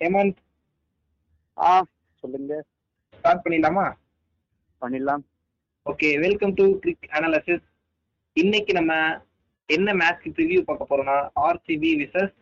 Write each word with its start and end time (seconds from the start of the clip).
ஹேமந்த். 0.00 0.38
ஆ 1.58 1.70
சொல்லுங்க. 2.24 2.52
ஸ்டார்ட் 3.14 3.42
பண்ணிடலாமா? 3.44 3.86
பண்ணிடலாம். 4.82 5.22
Okay 5.86 6.08
welcome 6.24 6.52
to 6.58 6.64
cric 6.82 7.08
analysis 7.18 7.64
இன்னைக்கு 8.36 8.72
நம்ம 8.72 8.92
என்ன 9.68 9.94
மேட்ச் 10.00 10.26
ப்ரிவியூ 10.36 10.60
பார்க்க 10.68 10.90
போறோம்னா 10.90 11.16
ஆர்சிபி 11.46 11.90
விசஸ் 12.02 12.34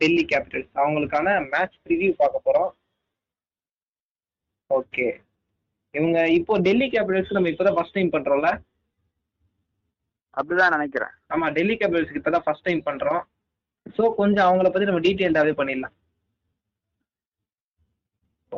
டெல்லி 0.00 0.24
கேபிட்டல்ஸ் 0.32 0.70
அவங்களுக்கான 0.82 1.34
மேட்ச் 1.52 1.76
ப்ரிவியூ 1.86 2.12
பார்க்க 2.20 2.46
போறோம். 2.46 2.70
ஓகே 4.70 5.08
இவங்க 5.94 6.20
இப்போ 6.38 6.60
டெல்லி 6.68 6.88
கேபிட்டல்ஸ் 6.94 7.34
நம்ம 7.38 7.50
இப்போதான் 7.52 7.76
ஃபர்ஸ்ட் 7.78 7.98
டைம் 7.98 8.14
பண்றோம்ல? 8.16 8.48
அப்படிதான் 10.36 10.74
நினைக்கிறேன். 10.76 11.12
ஆமா 11.34 11.48
டெல்லி 11.58 11.74
கேபிட்டல்ஸ்க்கு 11.80 12.20
இப்போதான் 12.22 12.46
ஃபர்ஸ்ட் 12.46 12.66
டைம் 12.68 12.86
பண்றோம். 12.88 13.22
ஸோ 13.96 14.02
கொஞ்சம் 14.22 14.46
அவங்கள 14.46 14.68
பத்தி 14.70 14.88
நம்ம 14.90 15.04
டீட்டெயில்டாவே 15.08 15.52
பண்ணிடலாம். 15.60 15.94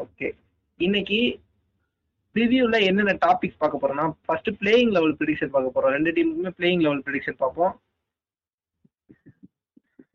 ஓகே 0.02 0.28
இன்னைக்கு 0.80 1.18
ரிவ்யூல 2.38 2.76
என்னென்ன 2.88 3.12
டாபிக்ஸ் 3.26 3.60
பார்க்க 3.62 3.82
போறோம்னா 3.82 4.06
ஃபர்ஸ்ட் 4.26 4.50
பிளேயிங் 4.60 4.90
லெவல் 4.96 5.14
ப்ரிடிக்ஷன் 5.20 5.52
பார்க்க 5.54 5.74
போறோம். 5.76 5.94
ரெண்டு 5.96 6.10
டீமுக்குமே 6.16 6.52
பிளேயிங் 6.58 6.82
லெவல் 6.86 7.04
ப்ரிடிக்ஷன் 7.06 7.38
பார்ப்போம். 7.42 7.72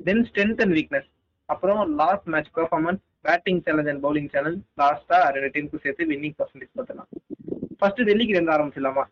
தென் 0.08 0.24
ஸ்ட்ரென்த் 0.30 0.62
அண்ட் 0.66 0.76
வீக்னஸ் 0.80 1.10
அப்புறம் 1.54 1.82
last 2.02 2.28
match 2.34 2.52
performance 2.60 3.02
batting 3.28 3.64
challenge 3.66 3.90
and 3.94 4.04
bowling 4.06 4.30
challenge 4.36 4.62
லாஸ்டா 4.82 5.20
ரெண்டு 5.38 5.52
டீமுக்கும் 5.56 5.84
சேர்த்து 5.86 6.10
வின்னிங் 6.12 6.38
பர்சன்டேஜ் 6.42 6.78
பார்த்தலாம். 6.80 7.10
ஃபர்ஸ்ட் 7.82 8.06
டெல்லிக்கு 8.10 8.36
இருந்து 8.38 8.56
ஆரம்பிச்சிடலாமா? 8.58 9.06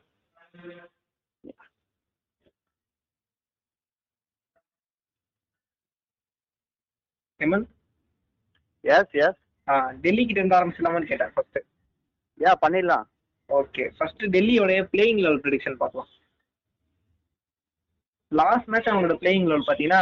ஹேமந்த் 7.42 7.70
எஸ் 8.84 9.14
எஸ் 9.28 9.40
ஆ 9.70 9.74
டெல்லிக்கு 10.04 10.36
இருந்து 10.36 10.58
ஆரம்பிச்சிடலாமான்னு 10.58 11.10
கேட்டேன் 11.12 11.34
ஃபர்ஸ்ட் 11.36 11.60
யா 12.40 12.52
பண்ணிடலாம். 12.64 13.06
ஓகே 13.50 13.84
ஃபர்ஸ்ட் 13.98 14.24
டெல்லியோடைய 14.36 14.80
பிளேயிங் 14.94 15.22
லெவல் 15.24 15.42
ப்ரிடிக்ஷன் 15.44 15.78
பார்க்கலாம். 15.82 16.10
லாஸ்ட் 18.32 18.68
மேட்ச் 18.72 18.90
அவங்களோட 18.90 19.16
பிளேயிங் 19.22 19.48
லெவல் 19.50 19.68
பார்த்தீங்கன்னா 19.68 20.02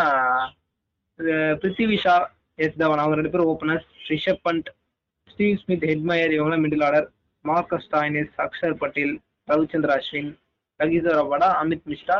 பிருத்திவி 1.61 1.97
ஷா 2.05 2.15
எஸ் 2.59 2.79
தவன் 2.81 3.01
அவங்க 3.01 3.17
ரெண்டு 3.19 3.31
பேரும் 3.33 3.51
openers 3.53 3.87
Rishabh 4.09 4.41
Pant 4.47 4.67
Steve 5.27 5.61
Smith 5.61 5.85
Hetmyer 5.89 6.33
இவங்களாம் 6.35 6.63
middle 6.65 6.85
order 6.87 7.07
Marcus 7.45 7.87
Stoinis 7.93 8.33
Axar 8.45 8.75
Patel 8.81 9.13
Ravichandra 9.47 9.93
Ashwin 9.97 10.31
Kagiso 10.79 11.17
Rabada 11.19 11.49
Amit 11.61 11.87
Mishra 11.91 12.17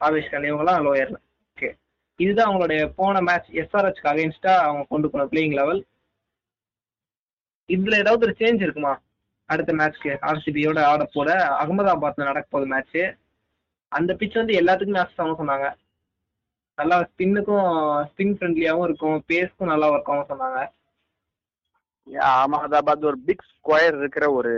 Avesh 0.00 0.30
Khan 0.32 0.48
இவங்கலாம் 0.50 0.84
லோயர்ல 0.86 1.18
ஓகே 1.58 1.68
இதுதான் 2.20 2.48
அவங்களுடைய 2.48 2.82
போன 2.98 3.20
மேட்ச் 3.28 3.50
எஸ்ஆர்ஹெச்க்கு 3.62 4.10
அகைன்ஸ்டா 4.12 4.54
அவங்க 4.66 4.84
கொண்டு 4.94 5.10
போன 5.12 5.26
பிளேயிங் 5.32 5.56
லெவல் 5.60 5.80
இதுல 7.74 7.98
ஏதாவது 8.02 8.26
ஒரு 8.26 8.34
சேஞ்ச் 8.38 8.62
இருக்குமா? 8.66 8.92
அடுத்த 9.48 9.72
மேட்ச்க்கு 9.72 10.12
ஆர்சிபியோட 10.28 10.80
ஆட 10.90 11.04
போற 11.12 11.30
அகமதாபாத்ல 11.62 12.28
நடக்க 12.28 12.46
போகுது 12.50 12.70
மேட்ச் 12.72 12.98
அந்த 13.92 14.10
பிச் 14.18 14.40
வந்து 14.40 14.54
எல்லாத்துக்குமே 14.60 15.00
அசஸ் 15.02 15.40
சொன்னாங்க. 15.40 15.68
நல்லா 16.78 16.98
ஸ்பின்னுக்கும் 17.08 17.70
ஸ்பின் 18.10 18.36
ஃப்ரெண்ட்லியாவும் 18.36 18.84
இருக்கும். 18.84 19.16
பேஸ்க்கும் 19.28 19.70
நல்லா 19.72 19.88
ஒர்க் 19.92 20.10
ஆகும் 20.12 20.30
சொன்னாங்க. 20.32 20.60
அகமதாபாத் 22.06 23.08
ஒரு 23.10 23.18
பிக் 23.26 23.44
ஸ்கொயர் 23.50 23.98
இருக்கிற 23.98 24.26
ஒரு 24.32 24.52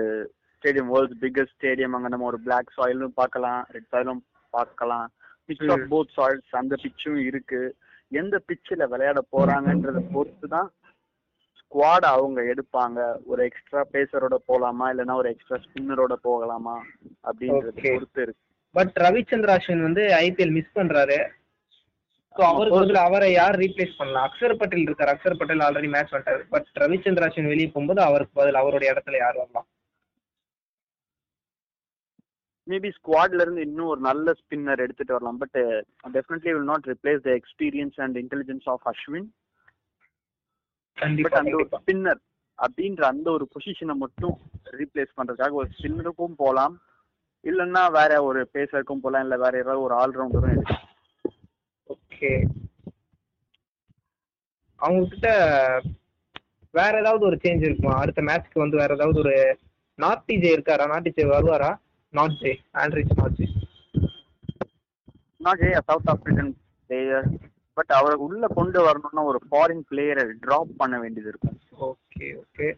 ஸ்டேடியம் 0.54 0.90
வேர்ல்ட்ஸ் 0.92 1.20
பிக்கஸ்ட் 1.22 1.54
ஸ்டேடியம் 1.54 1.96
அங்க 1.96 2.08
நம்ம 2.08 2.26
ஒரு 2.26 2.40
பிளாக் 2.40 2.74
சாயிலும் 2.76 3.16
பார்க்கலாம் 3.20 3.66
ரெட் 3.70 3.90
சாயிலும் 3.92 4.22
பார்க்கலாம். 4.50 5.06
Pitch 5.48 5.70
of. 5.72 5.86
போத் 5.90 6.12
சாயில்ஸ் 6.16 6.60
அந்த 6.60 6.76
பிச்சும் 6.82 7.18
இருக்கு. 7.30 7.62
எந்த 8.08 8.40
பிச்சில் 8.48 8.88
விளையாட 8.88 9.20
போறாங்கன்றத 9.32 10.00
பொறுத்து 10.12 10.48
தான் 10.48 10.70
ஸ்குவாட் 11.72 12.06
அவங்க 12.06 12.40
எடுப்பாங்க. 12.42 13.16
ஒரு 13.24 13.44
எக்ஸ்ட்ரா 13.44 13.82
பேசரோட 13.92 14.36
போலாமா? 14.48 14.86
இல்லைன்னா 14.92 15.14
ஒரு 15.14 15.28
எக்ஸ்ட்ரா 15.30 15.58
ஸ்பின்னரோட 15.66 16.12
போகலாமா? 16.12 16.74
அப்படின்றத. 17.28 17.94
பொறுத்து 17.94 18.22
இருக்கு. 18.22 18.42
பட் 18.74 18.96
ரவிச்சந்திர 18.96 19.52
அஸ்வின் 19.58 19.82
வந்து 19.82 20.02
ஐபிஎல் 20.24 20.52
மிஸ் 20.52 20.76
பண்றாரு. 20.78 21.18
ஸோ 22.36 22.40
அவருக்கு 22.40 22.98
அவரை 22.98 23.32
யார் 23.32 23.56
ரீப்ளேஸ் 23.56 23.96
பண்ணலாம்? 23.96 24.26
அக்ஷர் 24.28 24.58
பட்டேல் 24.60 24.86
இருக்காரு. 24.88 25.12
அக்ஷர் 25.14 25.38
பட்டேல் 25.38 25.64
ஆல்ரெடி 25.66 25.88
மேட்ச் 25.94 26.14
வந்துட்டாரு 26.14 26.44
பட் 26.48 26.68
ரவிச்சந்திர 26.74 27.26
அஸ்வின் 27.28 27.52
வெளியே 27.52 27.66
போகும்போது 27.66 28.02
அவருக்கு 28.02 28.38
பதில் 28.40 28.54
அவருடைய 28.54 28.92
இடத்துல 28.94 29.16
யார் 29.16 29.36
வரலாம்? 29.36 29.66
மேபி 32.66 32.90
ஸ்குவாட்ல 32.96 33.40
இருந்து 33.40 33.62
இன்னும் 33.62 33.86
ஒரு 33.86 34.00
நல்ல 34.00 34.32
ஸ்பின்னர் 34.40 34.84
எடுத்துட்டு 34.84 35.12
வரலாம். 35.12 35.38
But 35.38 35.58
definitely 36.16 36.52
will 36.54 36.70
not 36.72 36.88
replace 36.92 37.22
the 37.28 37.30
experience 37.40 37.96
and 37.96 38.16
intelligence 38.16 38.68
of 38.74 38.86
Ashwin 38.92 39.28
but 40.96 41.38
அந்த 41.40 41.54
ஒரு 41.56 41.68
ஸ்பின்னர் 41.72 42.20
அப்படின்ற 42.58 43.02
அந்த 43.02 43.30
ஒரு 43.30 43.44
பொசிஷனை 43.54 43.94
மட்டும் 43.94 44.34
ரீப்ளேஸ் 44.78 45.16
பண்றதுக்காக 45.18 45.52
ஒரு 45.52 45.68
ஸ்பின்னருக்கும் 45.76 46.34
போலாம். 46.36 46.74
இல்லைன்னா 47.44 47.82
வேற 47.90 48.12
ஒரு 48.24 48.40
பேசருக்கும் 48.52 49.00
போலாம் 49.00 49.22
இல்ல 49.22 49.36
வேற 49.36 49.58
ஏதாவது 49.58 49.84
ஒரு 49.86 49.94
ஆல்ரவுண்டரும் 49.94 50.52
எடுக்கலாம். 50.54 50.88
ஓகே 51.90 52.30
அவங்க 54.80 55.02
கிட்ட 55.08 55.28
வேற 56.74 56.92
ஏதாவது 57.00 57.24
ஒரு 57.24 57.36
சேஞ்ச் 57.42 57.64
இருக்குமா? 57.64 57.94
அடுத்த 58.02 58.22
மேட்ச்க்கு 58.22 58.62
வந்து 58.64 58.76
வேற 58.76 58.94
ஏதாவது 58.94 59.18
ஒரு 59.18 59.34
நார்த் 59.98 60.32
ஜே 60.44 60.50
இருக்காரா? 60.56 60.86
நார்த் 60.92 61.16
ஜே 61.16 61.24
வருவாரா? 61.32 61.70
Nortje 62.40 62.52
Anrich 62.72 63.12
Nortje 63.40 63.46
not 65.40 65.62
a 65.62 65.70
South 65.88 66.10
African 66.12 66.52
player 66.90 67.28
but 67.74 67.90
அவரை 67.90 68.16
உள்ள 68.16 68.46
கொண்டு 68.46 68.82
வரணும்னா 68.82 69.22
ஒரு 69.22 69.40
ஃபாரின் 69.50 69.82
பிளேயரை 69.90 70.32
டிராப் 70.40 70.76
பண்ண 70.76 71.00
வேண்டியது 71.00 71.28
இருக்கும். 71.28 71.58
Okay 71.80 72.36
okay 72.42 72.68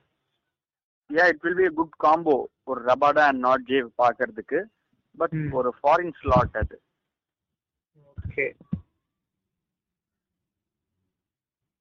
yeah 1.14 1.26
it 1.26 1.40
will 1.40 1.54
be 1.54 1.74
good 1.74 1.96
combo 1.96 2.48
ஒரு 2.64 2.84
ரபாடா 2.84 3.24
அண்ட் 3.28 3.38
நாட் 3.38 3.64
ஜே 3.64 3.80
பாக்குறதுக்கு. 3.80 4.64
பட். 5.16 5.34
ஒரு 5.52 5.74
ஃபாரின் 5.82 6.12
ஸ்லாட் 6.20 6.56
அது. 6.56 6.80
ஓகே 7.96 8.46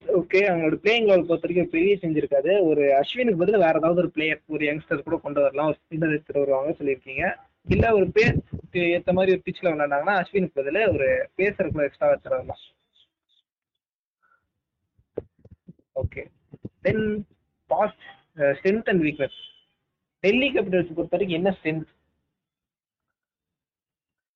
ஓகே 0.08 0.40
அவங்களோட 0.48 0.76
பிளேயிங் 0.84 1.06
லெவல் 1.06 1.26
பொறுத்த 1.26 1.48
வரைக்கும் 1.48 1.70
பெரிய 1.70 1.98
செஞ்சிருக்காது 2.02 2.66
ஒரு 2.68 2.82
அஸ்வினுக்கு 2.82 3.38
பதில் 3.38 3.64
வேற 3.66 3.74
ஏதாவது 3.76 3.96
ஒரு 3.96 4.10
பிளேயர் 4.10 4.42
ஒரு 4.48 4.66
யங்ஸ்டர் 4.66 5.04
கூட 5.04 5.18
கொண்டு 5.18 5.42
வரலாம். 5.42 5.68
ஒரு 5.68 5.78
ஸ்பின்னர் 5.80 6.10
எடுத்துட்டு 6.10 6.42
வருவாங்க 6.42 6.76
சொல்லியிருக்கீங்க. 6.80 7.36
இல்ல 7.68 7.94
ஒரு 7.94 8.06
பேஸ் 8.06 8.40
ஏத்த 8.72 9.14
மாதிரி 9.14 9.32
ஒரு 9.32 9.42
பிச்சில் 9.46 9.70
விளையாண்டாங்கன்னா 9.70 10.16
அஸ்வினுக்கு 10.22 10.52
பதில் 10.54 10.88
ஒரு 10.88 11.30
பேசர் 11.36 11.72
கூட 11.72 11.84
எக்ஸ்ட்ரா 11.84 12.08
எடுத்துட்டு 12.08 12.38
வரலாம் 12.38 12.58
okay 15.96 16.24
then 16.86 17.04
past 17.70 18.06
strength 18.58 18.90
and 18.92 19.04
weakness 19.08 19.40
Delhi 20.24 20.48
Capitals 20.56 20.96
பொறுத்த 20.98 21.16
வரைக்கும் 21.16 21.40
என்ன 21.40 21.52
ஸ்ட்ரென்த் 21.58 21.90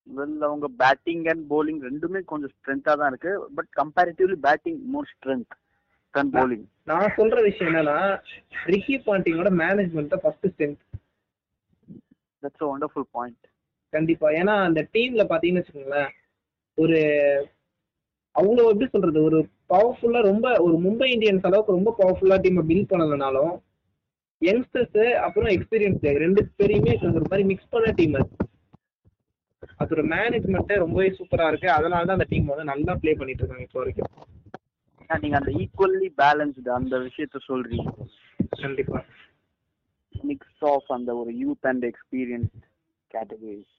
வெல் 0.08 0.44
அவங்க 0.48 0.68
பேட்டிங் 0.82 1.24
அண்ட் 1.32 1.44
bowling 1.52 1.80
ரெண்டுமே 1.88 2.20
கொஞ்சம் 2.32 2.52
ஸ்ட்ரென்த்தா 2.56 2.94
தான் 3.00 3.10
இருக்கு. 3.12 3.32
But 3.56 3.70
comparatively 3.80 4.38
batting 4.46 4.78
more 4.94 5.10
strength 5.14 5.56
than 6.14 6.32
bowling. 6.36 6.64
நான் 6.90 7.16
சொல்ற 7.18 7.38
விஷயம் 7.48 7.70
என்னன்னா 7.72 7.98
ரிக்கி 8.74 8.98
பாண்டிங்கோட 9.08 9.50
மேனேஜ்மெண்ட் 9.64 10.14
தான் 10.14 10.24
first 10.26 10.48
strength 10.54 10.82
that's 12.44 12.64
a 12.66 12.70
wonderful 12.72 13.08
point 13.18 13.44
கண்டிப்பா. 13.94 14.28
ஏன்னா 14.40 14.56
அந்த 14.68 14.80
டீம்ல 14.96 15.24
பாத்தீங்கன்னு 15.32 15.62
வச்சுக்கோங்களேன் 15.62 16.12
ஒரு 16.78 16.98
அவங்க 18.36 18.60
எப்படி 18.72 18.88
சொல்றது? 18.96 19.20
ஒரு 19.30 19.38
பவர்ஃபுல்லா 19.70 20.20
ரொம்ப 20.30 20.48
ஒரு 20.66 20.76
மும்பை 20.86 21.08
இந்தியன்ஸ் 21.16 21.48
அளவுக்கு 21.50 21.78
ரொம்ப 21.78 21.92
பவர்ஃபுல்லா 22.00 22.38
டீமை 22.46 22.64
பில்ட் 22.70 22.92
பண்ணலனாலும் 22.92 23.54
யங்ஸ்டர்ஸ் 24.42 25.00
அப்புறம் 25.26 25.50
எக்ஸ்பீரியன்ஸ் 25.56 26.04
ரெண்டு 26.24 26.42
பேரையுமே 26.58 26.94
ஒரு 27.10 27.28
மாதிரி 27.32 27.46
மிக்ஸ் 27.52 27.74
பண்ண 27.76 27.92
டீம் 28.00 28.16
அது. 28.20 28.30
அதோட 29.84 30.02
மேனேஜ்மெண்ட் 30.14 30.72
ரொம்பவே 30.84 31.10
சூப்பரா 31.18 31.48
இருக்கு. 31.52 31.70
அதனால 31.78 32.06
தான் 32.06 32.18
அந்த 32.18 32.28
டீம் 32.30 32.52
வந்து 32.52 32.72
நல்லா 32.72 32.94
ப்ளே 33.02 33.14
பண்ணிட்டு 33.20 33.44
இருக்காங்க 33.44 33.66
இப்போ 33.68 33.80
வரைக்கும். 33.82 34.12
நீங்க 35.24 35.38
அந்த 35.40 35.52
ஈக்குவல்லி 35.64 36.10
பேலன்ஸ்டு 36.22 36.70
அந்த 36.80 36.96
விஷயத்த 37.08 37.40
சொல்றீங்க. 37.50 37.90
கண்டிப்பா. 38.64 39.00
மிக்ஸ் 40.16 40.64
ஆஃப் 40.72 40.92
அந்த 40.98 41.12
ஒரு 41.22 41.32
யூத் 41.44 41.68
அண்ட் 41.72 41.86
எக்ஸ்பீரியன்ஸ் 41.90 42.54
கேட்டகரிஸ் 43.14 43.74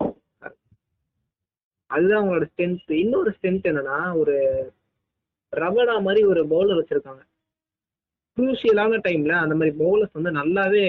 அதுதான் 1.90 2.20
அவங்களோட 2.20 2.46
ஸ்ட்ரென்த் 2.50 2.92
இன்னொரு 3.02 3.30
ஸ்ட்ரென்த் 3.36 3.68
என்னன்னா 3.70 3.98
ஒரு 4.22 4.36
ரபடா 5.56 6.02
மாதிரி 6.02 6.26
ஒரு 6.26 6.46
பவுலர் 6.46 6.78
வச்சிருக்காங்க. 6.80 7.22
குரூஷியலான 8.36 8.98
டைம்ல 9.06 9.32
அந்த 9.32 9.54
மாதிரி 9.54 9.78
பவுலர்ஸ் 9.78 10.12
வந்து 10.12 10.32
நல்லாவே 10.32 10.84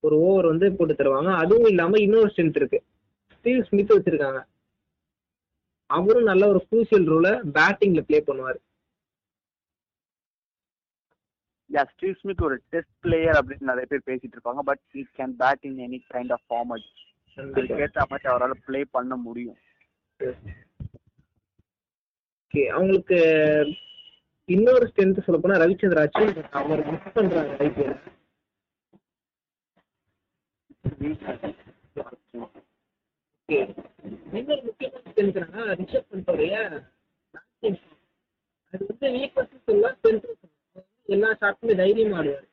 ஒரு 0.00 0.16
ஓவர் 0.18 0.46
வந்து 0.46 0.72
போட்டு 0.72 0.94
தருவாங்க. 0.94 1.34
அதுவும் 1.36 1.68
இல்லாம 1.68 1.98
இன்னொரு 1.98 2.32
ஸ்ட்ரென்த் 2.36 2.56
இருக்கு. 2.56 2.82
ஸ்டீவ் 3.36 3.64
ஸ்மித் 3.64 3.90
வச்சிருக்காங்க. 3.90 4.44
அவரும் 5.86 6.22
நல்ல 6.22 6.48
ஒரு 6.48 6.66
குரூசியல் 6.70 7.08
ரோல 7.12 7.28
பேட்டிங்ல 7.54 8.00
ப்ளே 8.00 8.22
பண்ணுவார். 8.26 8.58
யா 11.72 11.84
ஸ்டீவ் 11.86 12.14
ஸ்மித் 12.14 12.42
ஒரு 12.42 12.62
டெஸ்ட் 12.68 13.00
பிளேயர் 13.00 13.34
அப்படின்னு 13.34 13.60
நிறைய 13.60 13.86
பேர் 13.86 14.02
பேசிட்டு 14.06 14.36
இருப்பாங்க. 14.36 14.58
But 14.58 14.80
he 14.94 15.04
can 15.16 15.34
bat 15.38 15.60
in 15.60 15.78
any 15.78 16.02
kind 16.14 16.32
of 16.32 16.46
format 16.48 16.88
அதுக்கேற்ற 17.36 18.02
மாதிரி 18.08 18.28
அவரால் 18.28 18.60
ப்ளே 18.64 18.84
பண்ண 18.84 19.16
முடியும். 19.16 19.56
ஓகே 22.54 22.64
அவங்களுக்கு 22.76 23.18
இன்னொரு 24.48 24.84
ஸ்ட்ரென்த் 24.88 25.22
சொல்ல 25.26 25.38
போனா 25.40 25.60
ரவிச்சந்திர 25.62 26.00
அவர் 26.60 26.80
மிஸ் 26.88 27.14
பண்றாங்க 27.14 27.52
ஐபிஎல் 27.66 27.94
இன்னொரு 34.38 34.62
முக்கியமான 34.66 35.02
ஸ்ட்ரென்த் 35.06 35.38
என்னன்னா 35.40 35.64
ரிஷப் 35.80 36.10
பண்றோடைய 36.12 36.56
அது 38.72 38.82
வந்து 38.90 39.12
வீக்னஸ் 39.16 39.54
சொல்லலாம் 39.68 39.96
ஸ்ட்ரென்த் 39.98 40.28
எல்லா 41.14 41.30
ஷாட்டுமே 41.40 41.76
தைரியமா 41.80 42.18
ஆடுவார். 42.20 42.46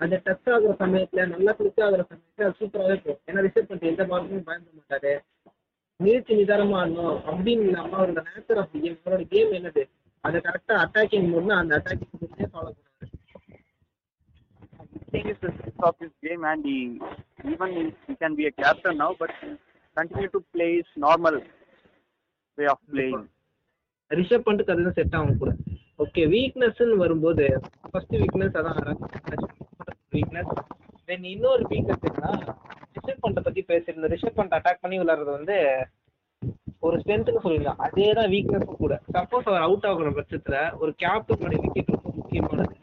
அந்த 0.00 0.22
டச் 0.26 0.50
ஆகுற 0.56 0.72
சமயத்துல 0.84 1.26
நல்லா 1.34 1.54
கிளிக் 1.58 1.84
ஆகுற 1.88 2.02
சமயத்துல 2.10 2.48
அது 2.48 2.58
சூப்பராகவே 2.60 2.98
போகும். 3.04 3.22
ஏன்னா 3.28 3.44
ரிஷப் 3.46 3.68
பண்ணிட்டு 3.68 3.92
எந்த 3.92 4.06
பாலுக்கும் 4.12 4.48
பயன்பட 4.48 4.72
மாட்டாரு. 4.80 5.12
முயற்சி 6.00 6.32
நிதானமா 6.36 6.76
ஆடணும் 6.82 7.16
அப்படின்னு 7.28 7.80
அவரோட 7.82 8.22
நேச்சர் 8.28 8.60
ஆஃப் 8.62 8.76
கேம் 8.76 9.00
அவரோட 9.00 9.24
கேம் 9.32 9.52
என்னது? 9.58 9.82
அதை 10.24 10.38
கரெக்டா 10.46 10.74
அட்டாக்கிங் 10.84 11.28
மூட்னா 11.32 11.56
அந்த 11.62 11.74
அட்டாக்கிங் 11.78 12.14
மூட்லயே 12.20 12.48
ஃபாலோ 12.52 12.70
பண்ணுவாரு 12.70 12.88
thing 15.12 15.26
is 15.26 15.38
the 15.38 15.50
strength 15.50 15.82
of 15.82 15.94
his 15.98 16.12
game 16.24 16.42
and 16.44 16.64
he 16.64 16.76
even 17.44 17.70
he, 17.76 17.82
he 18.06 18.14
can 18.14 18.32
be 18.34 18.44
a 18.46 18.54
captain 18.54 18.96
now 18.96 19.08
but 19.14 19.30
continue 19.96 20.28
to 20.28 20.40
play 20.54 20.68
his 20.76 20.90
normal 20.98 21.36
way 22.58 22.68
of 22.74 22.80
playing. 22.92 23.22
Rishabh 24.10 24.46
பண்ணிட்டு 24.46 24.72
அதுதான் 24.74 24.96
set 24.96 25.16
ஆகும் 25.16 25.40
கூட. 25.40 25.50
Okay 25.98 26.22
வீக்னஸ்ன்னு 26.32 26.96
வரும்போது 26.96 27.44
first 27.90 28.14
weakness 28.22 28.56
அதான் 28.60 28.80
weakness 30.14 30.52
then 31.08 31.26
இன்னொரு 31.32 31.64
weakness 31.72 32.06
என்னன்னா 32.08 32.32
ரிஷப் 33.00 33.24
பண்ட 33.24 33.40
பத்தி 33.40 33.62
பேசியிருந்தோம் 33.68 34.12
ரிஷப் 34.14 34.38
பண்ட் 34.38 34.56
அட்டாக் 34.58 34.82
பண்ணி 34.84 34.96
விளையாடுறது 35.00 35.32
வந்து 35.38 35.56
ஒரு 36.86 36.96
ஸ்ட்ரென்த்னு 37.00 37.42
சொல்லிடலாம். 37.44 37.80
அதே 37.86 38.06
தான் 38.18 38.30
வீக்னஸும் 38.34 38.82
கூட. 38.82 38.94
சப்போஸ் 39.14 39.48
அவர் 39.50 39.64
அவுட் 39.66 39.86
ஆகுற 39.90 40.10
பட்சத்துல 40.18 40.56
ஒரு 40.82 40.92
கேப்டனோட 41.02 41.56
விக்கெட் 41.64 41.94
ரொம்ப 41.96 42.10
முக்கியமானது. 42.20 42.74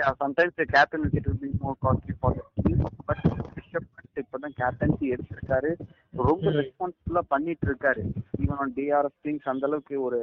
Yeah 0.00 0.12
sometimes 0.22 0.52
the 0.60 0.64
captain 0.74 1.00
wicket 1.04 1.24
will 1.28 1.38
be 1.44 1.48
more 1.62 1.76
costly 1.84 2.14
for 2.20 2.30
the 2.34 2.44
team 2.64 2.80
but 3.08 3.20
இப்பதான் 4.20 4.54
கேப்டன்சி 4.60 5.06
எடுத்திருக்காரு. 5.14 5.70
ரொம்ப. 6.28 6.50
ரெஸ்பான்சிபிளா 6.58 7.22
பண்ணிட்டு 7.32 7.66
இருக்காரு 7.68 8.02
ஈவன் 8.42 8.60
ஆன் 8.64 8.74
டிஆர்எஃப் 8.76 9.18
திங்ஸ் 9.26 9.50
அந்த 9.52 9.66
அளவுக்கு 9.68 9.96
ஒரு 10.08 10.20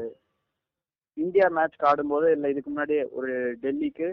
இந்தியா 1.17 1.47
மேட்ச் 1.57 1.85
ஆடும்போது 1.89 2.29
இல்ல 2.35 2.49
இதுக்கு 2.53 2.71
முன்னாடி 2.71 2.95
ஒரு 3.19 3.33
டெல்லிக்கு 3.63 4.07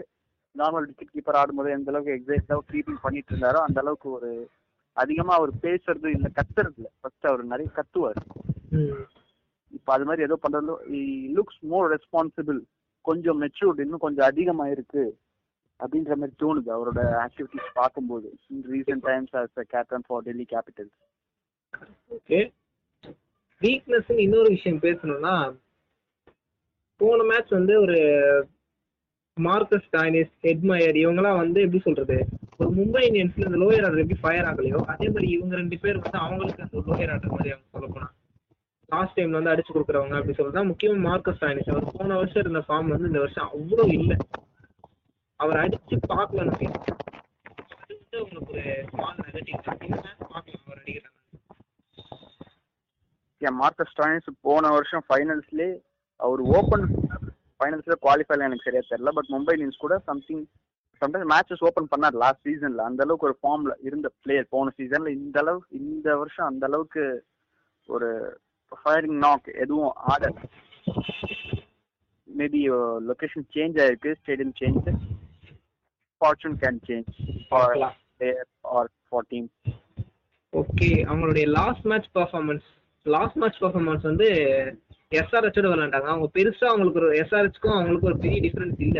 நார்மல் 0.55 0.87
விக்கெட் 0.87 1.13
கீப்பர் 1.15 1.39
ஆடும்போது 1.41 1.69
எந்த 1.71 1.91
அளவுக்கு 1.91 2.15
எக்ஸைட்டா 2.17 2.57
கீப்பிங் 2.71 3.01
பண்ணிட்டு 3.01 3.31
இருந்தாரோ 3.33 3.59
அந்த 3.67 3.79
அளவுக்கு 3.79 4.09
ஒரு 4.11 4.31
அதிகமா 4.97 5.33
அவர் 5.33 5.51
பேசுறது 5.61 6.07
இல்ல 6.07 6.27
கத்துறது 6.35 6.77
இல்ல 6.77 6.89
ஃபர்ஸ்ட் 6.99 7.25
அவர் 7.25 7.43
நிறைய 7.43 7.69
கத்துவார். 7.75 8.19
இப்ப 9.71 9.93
அது 9.93 10.05
மாதிரி 10.05 10.23
ஏதோ 10.23 10.35
பண்றது 10.43 10.73
லுக்ஸ் 11.37 11.61
மோர் 11.71 11.87
ரெஸ்பான்சிபிள் 11.93 12.59
கொஞ்சம் 13.05 13.39
மெச்சூர்ட் 13.41 13.79
இன்னும் 13.79 14.05
கொஞ்சம் 14.05 14.25
அதிகமா 14.25 14.65
இருக்கு 14.67 15.03
அப்படின்ற 15.79 16.15
மாதிரி 16.15 16.35
தோணுது 16.43 16.69
அவரோட 16.75 16.99
ஆக்டிவிட்டிஸ் 17.25 17.71
பார்க்கும்போது. 17.73 18.27
Recent 18.73 19.05
times 19.09 19.33
as 19.35 19.55
captain 19.73 20.05
for 20.07 20.23
Delhi 20.23 20.45
Capitals 20.53 20.97
okay 22.11 22.39
weakness 23.61 24.11
இன்னொரு 24.25 24.49
விஷயம் 24.49 24.81
பேசணும்னா 24.81 25.35
போன 27.01 27.23
மேட்ச் 27.23 27.51
வந்து 27.51 27.73
ஒரு 27.81 27.97
மார்க்கஸ் 29.37 29.87
டாய்னிஸ் 29.93 30.33
ஹெட்மயர் 30.45 30.97
இவங்கெல்லாம் 31.03 31.39
வந்து 31.41 31.59
எப்படி 31.65 31.79
சொல்றது? 31.85 32.17
ஒரு 32.59 32.69
மும்பை 32.79 33.01
இந்தியன்ஸ்ல 33.07 33.47
இந்த 33.49 33.59
லோயர் 33.61 33.85
ஆர்டர் 33.85 34.01
எப்படி 34.03 34.19
ஃபயர் 34.23 34.47
ஆகலையோ 34.49 34.79
அதே 34.93 35.07
மாதிரி 35.13 35.27
இவங்க 35.35 35.53
ரெண்டு 35.61 35.77
பேர் 35.83 36.01
வந்து 36.01 36.19
அவங்களுக்கு 36.25 36.63
அந்த 36.65 36.83
லோயர் 36.89 37.11
ஆர்டர் 37.13 37.33
மாதிரி 37.35 37.53
அவங்க 37.53 37.67
சொல்ல 37.75 37.87
போனா. 37.95 38.07
லாஸ்ட் 38.89 39.15
டைம்ல 39.17 39.39
வந்து 39.39 39.53
அடிச்சு 39.53 39.73
கொடுக்குறவங்க 39.75 40.17
அப்படி 40.19 40.35
சொல்றதா 40.39 40.63
முக்கியமா 40.71 40.99
மார்க்கஸ் 41.07 41.41
டாய்னிஸ் 41.43 41.71
அவர் 41.73 41.93
போன 41.95 42.15
வருஷம் 42.19 42.43
இருந்த 42.43 42.61
ஃபார்ம் 42.67 42.91
வந்து 42.93 43.09
இந்த 43.11 43.21
வருஷம் 43.25 43.49
அவ்வளோ 43.55 43.85
இல்லை. 43.99 44.17
அவர் 45.39 45.61
அடிச்சு 45.63 45.97
பார்க்கல 46.13 46.45
நம்ம 46.49 46.69
அது 47.81 47.93
வந்து 47.95 48.21
உங்களுக்கு 48.23 48.53
ஒரு 48.53 48.63
ஸ்மால் 48.91 49.17
நெகட்டிவ் 49.23 49.63
பார்க்கலாம் 49.69 50.05
அவர் 50.65 50.81
அடிக்கிறாங்க 50.83 51.11
மார்க்கஸ் 53.61 53.97
டாயின்ஸ் 53.97 54.29
போன 54.47 54.69
வருஷம் 54.69 55.05
ஃபைனல்ஸ்லேயே 55.07 55.71
அவர் 56.19 56.41
ஓப்பன் 56.57 56.85
ஃபைனல்ஸ்ல 57.63 57.95
குவாலிஃபைல 58.05 58.47
எனக்கு 58.49 58.67
சரியா 58.67 58.83
தெரியல. 58.91 59.11
பட் 59.17 59.33
மும்பை 59.33 59.53
இந்தியன்ஸ் 59.55 59.83
கூட 59.85 59.95
சம்திங் 60.09 60.43
சம்டைம்ஸ் 61.01 61.29
மேட்சஸ் 61.33 61.63
ஓப்பன் 61.67 61.89
பண்ணார் 61.91 62.17
லாஸ்ட் 62.23 62.45
சீசன்ல 62.47 62.83
அந்த 62.89 63.03
அளவுக்கு 63.05 63.27
ஒரு 63.29 63.37
ஃபார்ம்ல 63.41 63.73
இருந்த 63.87 64.07
பிளேயர் 64.23 64.51
போன 64.55 64.73
சீசன்ல 64.79 65.11
இந்த 65.19 65.37
அளவுக்கு 65.39 65.79
இந்த 65.83 66.17
வருஷம் 66.17 66.49
அந்த 66.51 66.65
அளவுக்கு 66.65 67.03
ஒரு 67.89 68.09
ஃபயரிங் 68.71 69.17
நாக் 69.25 69.49
எதுவும் 69.63 69.91
ஆடல 70.11 70.37
மேபி 72.27 72.61
லொகேஷன் 73.09 73.47
சேஞ்ச் 73.55 73.75
ஆயிருக்கு. 73.83 74.11
Stadium 74.21 74.55
change 74.61 74.87
fortune 76.21 76.57
can 76.63 76.79
change 76.89 77.11
for. 77.49 77.75
Player 78.19 78.47
or 78.75 78.89
for 79.09 79.27
team 79.29 79.49
okay 80.53 80.89
அவங்களுடைய 81.09 81.45
last 81.59 81.85
match 81.91 82.09
performance 82.17 82.65
last 83.05 83.37
match 83.43 83.61
performance 83.63 84.09
வந்து 84.09 84.27
எஸ்ஆர்ஹெச்சோட 85.19 85.67
விளையாண்டாங்க. 85.71 86.09
அவங்க 86.13 86.27
பெருசா 86.37 86.65
அவங்களுக்கு 86.71 87.01
ஒரு 87.01 87.09
எஸ்ஆர்ஹெச்க்கும் 87.21 87.75
அவங்களுக்கு 87.77 88.09
ஒரு 88.11 88.17
பெரிய 88.23 88.39
டிஃபரன்ஸ் 88.45 88.81
இல்ல. 88.87 88.99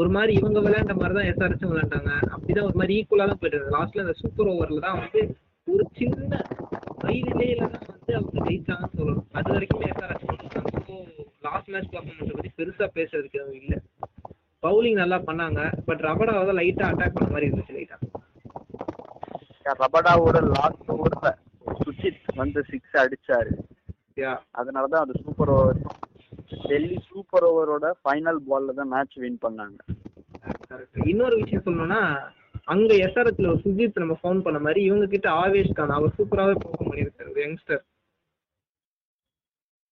ஒரு 0.00 0.10
மாதிரி 0.16 0.32
இவங்க 0.40 0.58
விளையாண்ட 0.66 0.94
மாதிரி 1.00 1.14
தான் 1.18 1.28
எஸ்ஆர்ஹெச்சும் 1.30 1.72
விளையாண்டாங்க. 1.72 2.10
அப்படிதான் 2.34 2.68
ஒரு 2.70 2.78
மாதிரி 2.80 2.94
ஈக்குவலா 2.98 3.26
தான் 3.30 3.40
போயிட்டு 3.40 3.58
இருந்தது. 3.58 3.76
லாஸ்ட்ல 3.78 4.04
அந்த 4.06 4.16
சூப்பர் 4.22 4.50
ஓவர்ல 4.54 4.80
தான் 4.86 4.98
வந்து 5.02 5.22
ஒரு 5.66 5.84
சின்ன 5.98 6.38
வயதிலேயில 7.04 7.64
தான் 7.74 7.86
வந்து 7.92 8.12
அவங்க 8.18 8.44
ஜெயிச்சாங்கன்னு 8.48 8.96
சொல்லணும். 8.98 9.26
அது 9.38 9.50
வரைக்கும் 9.56 9.84
எஸ்ஆர்ஹெச் 9.90 10.26
லாஸ்ட் 11.46 11.70
மேட்ச் 11.72 11.92
பர்ஃபார்மன்ஸை 11.94 12.34
பத்தி 12.38 12.50
பெருசா 12.58 12.86
பேசுறதுக்கு 12.98 13.40
எதுவும் 13.40 13.60
இல்ல. 13.62 13.74
பவுலிங் 14.62 14.98
நல்லா 15.02 15.18
பண்ணாங்க. 15.28 15.60
பட் 15.88 16.02
ரபடாவை 16.08 16.42
தான் 16.48 16.58
லைட்டா 16.60 16.88
அட்டாக் 16.90 17.16
பண்ண 17.18 17.28
மாதிரி 17.34 17.48
இருந்துச்சு 17.50 17.76
லைட்டா 17.78 17.98
ரபடாவோட 19.82 20.38
லாஸ்ட் 20.54 20.90
ஓவர்ல 20.94 21.28
சுஜித் 21.82 22.30
வந்து 22.40 22.60
சிக்ஸ் 22.70 22.96
அடிச்சாரு. 23.02 23.52
அதனாலதான் 24.54 25.04
அது 25.04 25.14
சூப்பர் 25.24 25.50
ஓவர் 25.50 25.80
டெல்லி 26.64 26.98
சூப்பர் 27.08 27.46
ஓவரோட 27.48 27.86
ஃபைனல் 28.00 28.40
பால்ல 28.48 28.74
தான் 28.74 28.88
மேட்ச் 28.88 29.16
வின் 29.16 29.40
பண்ணாங்க. 29.44 29.78
இன்னொரு 31.04 31.36
விஷயம் 31.36 31.64
சொல்லணும்னா 31.64 32.00
அங்க 32.64 32.90
எஸ்ஆர்எஸ்ல 33.04 33.52
சுஜித் 33.62 34.02
நம்ம 34.02 34.16
ஃபவுண்ட் 34.20 34.44
பண்ண 34.44 34.58
மாதிரி 34.58 34.80
இவங்க 34.84 35.06
கிட்ட 35.06 35.28
ஆவேஷ் 35.40 35.72
கான் 35.72 35.90
அவர் 35.90 36.16
சூப்பராகவே 36.18 36.56
பெர்ஃபார்ம் 36.56 36.90
பண்ணியிருக்காரு 36.90 37.42
யங்ஸ்டர் 37.44 37.82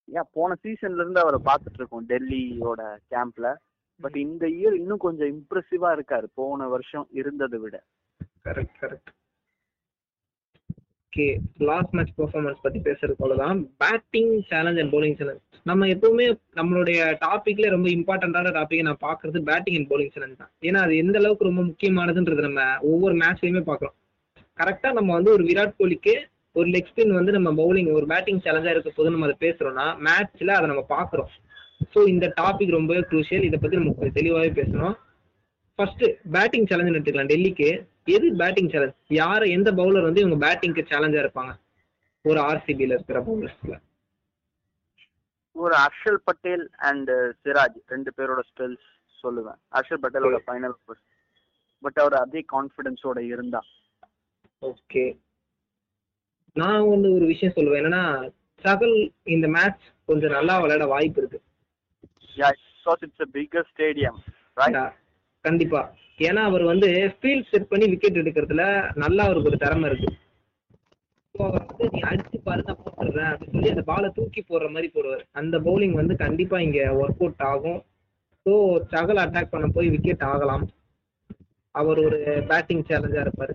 ஏன் 0.08 0.30
போன 0.32 0.56
சீசன்ல 0.64 1.02
இருந்து 1.02 1.20
அவரை 1.20 1.40
பார்த்துட்டு 1.44 1.80
இருக்கோம் 1.80 2.06
டெல்லியோட 2.10 2.82
கேம்ப்ல 3.12 3.48
பட் 4.00 4.16
இந்த 4.16 4.46
இயர் 4.56 4.74
இன்னும் 4.74 4.98
கொஞ்சம் 4.98 5.30
இம்ப்ரெசிவா 5.34 5.90
இருக்காரு 5.96 6.26
போன 6.34 6.68
வருஷம் 6.68 7.06
இருந்ததை 7.12 7.58
விட. 7.58 7.76
Correct 8.44 8.76
correct 8.82 9.10
okay 11.08 11.26
last 11.60 11.92
match 11.92 12.10
performance 12.16 12.62
பத்தி 12.62 12.78
பேசுறது 12.86 13.14
போலதான் 13.20 13.58
batting 13.82 14.32
challenge 14.50 14.80
and 14.80 14.92
bowling 14.94 15.16
challenge 15.16 15.40
நம்ம 15.66 15.86
எப்பவுமே 15.86 16.26
நம்மளுடைய 16.54 16.98
டாபிக்ல 17.22 17.68
ரொம்ப 17.74 17.88
இம்பார்ட்டன்டான 17.88 18.52
டாபிக் 18.56 18.82
நான் 18.82 19.00
பாக்குறது 19.06 19.40
பேட்டிங் 19.48 19.78
அண்ட் 19.78 19.88
போலிங் 19.90 20.12
சேலஞ்ச் 20.14 20.40
தான். 20.42 20.50
ஏன்னா 20.62 20.80
அது 20.80 20.96
எந்த 20.96 21.16
அளவுக்கு 21.18 21.44
ரொம்ப 21.44 21.62
முக்கியமானதுன்றது 21.62 22.44
நம்ம 22.48 22.60
ஒவ்வொரு 22.90 23.14
மேட்ச்லயுமே 23.14 23.62
பாக்குறோம் 23.70 23.96
கரெக்டா 24.58 24.92
நம்ம 24.92 25.10
வந்து 25.14 25.32
ஒரு 25.32 25.44
விராட் 25.44 25.74
கோலிக்கு 25.76 26.14
ஒரு 26.56 26.68
லெக் 26.68 26.90
ஸ்பின் 26.92 27.18
வந்து 27.18 27.32
நம்ம 27.32 27.50
பவுலிங் 27.52 27.90
ஒரு 27.96 28.06
பேட்டிங் 28.06 28.44
சேலஞ்சா 28.46 28.70
இருக்க 28.70 28.92
போது 28.96 29.10
நம்ம 29.10 29.26
அதை 29.26 29.36
பேசுறோம்னா 29.46 29.86
மேட்ச்ல 30.06 30.54
அதை 30.58 30.68
நம்ம 30.68 30.84
பாக்குறோம் 30.88 31.30
ஸோ 31.94 32.08
இந்த 32.08 32.26
டாபிக் 32.40 32.76
ரொம்பவே 32.78 33.02
குரூஷியல் 33.10 33.46
இதை 33.48 33.58
பத்தி 33.58 33.76
நம்ம 33.76 33.92
கொஞ்சம் 33.92 34.18
தெளிவாகவே 34.20 34.52
பேசணும். 34.60 34.94
ஃபர்ஸ்ட் 35.78 36.04
பேட்டிங் 36.34 36.68
சேலஞ்ச் 36.70 36.90
எடுத்துக்கலாம் 36.92 37.30
டெல்லிக்கு. 37.32 37.68
எது 38.16 38.26
பேட்டிங் 38.40 38.70
சேலஞ்ச் 38.72 38.96
யார 39.20 39.40
எந்த 39.56 39.68
பவுலர் 39.80 40.06
வந்து 40.08 40.22
இவங்க 40.24 40.38
பேட்டிங்க்கு 40.44 40.82
சேலஞ்சா 40.92 41.20
இருப்பாங்க? 41.24 41.52
ஒரு 42.24 42.40
ஆர்சிபில 42.50 42.96
இருக்கிற 42.96 43.18
பவுலர்ஸ்ல 43.28 43.76
ஒரு 45.56 45.74
ஹர்ஷல் 45.84 46.18
பட்டேல் 46.28 46.64
அண்ட் 46.88 47.10
சிராஜ் 47.44 47.78
ரெண்டு 47.92 48.10
பேரோட 48.16 48.40
ஸ்பெல்ஸ் 48.50 48.86
சொல்லுவேன். 49.22 49.58
ஹர்ஷல் 49.76 50.02
பட்டேலோட 50.02 50.38
ஃபைனல் 50.46 50.74
பட் 51.82 51.98
அவர் 52.02 52.16
அதே 52.24 52.40
கான்ஃபிடன்ஸோட 52.52 53.18
இருந்தா. 53.32 53.60
ஓகே 54.62 55.04
நான் 56.56 56.86
ஒன்று 56.92 57.08
ஒரு 57.16 57.26
விஷயம் 57.32 57.56
சொல்லுவேன். 57.56 57.80
என்னன்னா 57.80 58.04
சகல் 58.64 58.96
இந்த 59.36 59.48
மேட்ச் 59.56 59.84
கொஞ்சம் 60.10 60.34
நல்லா 60.36 60.54
விளையாட 60.62 60.86
வாய்ப்பு 60.94 61.20
இருக்கு. 61.22 61.40
It's 63.06 63.22
a 63.26 63.28
bigger 63.36 63.62
stadium 63.72 64.18
right 64.60 64.80
கண்டிப்பா. 65.44 65.80
ஏன்னா 66.28 66.42
அவர் 66.42 66.62
வந்து 66.62 66.88
ஃபீல்ட் 67.18 67.50
செட் 67.50 67.68
பண்ணி 67.68 67.86
விக்கெட் 67.86 68.20
எடுக்கிறதுல 68.22 68.64
நல்லா 68.94 69.24
அவருக்கு 69.24 69.50
ஒரு 69.50 69.58
திறமை 69.64 69.88
இருக்கு. 69.90 70.08
அவர் 71.34 71.66
வந்து 71.66 71.88
நீ 71.92 72.00
அடிச்சு 72.00 72.38
பாரு 72.44 72.62
நான் 72.66 72.80
போட்டுடுறேன் 72.84 73.30
அப்படின்னு 73.32 73.56
சொல்லி 73.56 73.70
அந்த 73.70 73.82
பாலை 73.82 74.08
தூக்கி 74.10 74.40
போடுற 74.42 74.68
மாதிரி 74.70 74.88
போடுவார். 74.94 75.22
அந்த 75.32 75.58
பவுலிங் 75.58 75.94
வந்து 76.00 76.16
கண்டிப்பா 76.16 76.58
இங்க 76.58 76.80
ஒர்க் 77.00 77.22
அவுட் 77.22 77.46
ஆகும். 77.52 77.80
ஸோ 78.46 78.52
சகல் 78.94 79.22
அட்டாக் 79.24 79.54
பண்ண 79.54 79.66
போய் 79.68 79.88
விக்கெட் 79.88 80.26
ஆகலாம். 80.32 80.64
அவர் 81.74 81.98
ஒரு 81.98 82.20
பேட்டிங் 82.48 82.86
சேலஞ்சா 82.90 83.24
இருப்பாரு. 83.26 83.54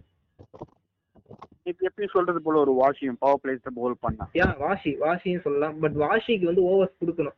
எப்படி 1.66 2.08
சொல்றது 2.12 2.40
போல 2.42 2.60
ஒரு 2.60 2.74
வாஷியும் 2.82 3.20
பவர் 3.20 3.42
பிளேஸ்ல 3.44 3.72
போல் 3.76 3.96
பண்ணா? 4.00 4.26
யா 4.34 4.48
வாஷி 4.58 4.92
வாஷியும் 5.06 5.42
சொல்லலாம். 5.42 5.80
பட் 5.80 5.96
வாஷிக்கு 5.96 6.46
வந்து 6.46 6.64
ஓவர்ஸ் 6.72 7.00
கொடுக்கணும். 7.02 7.38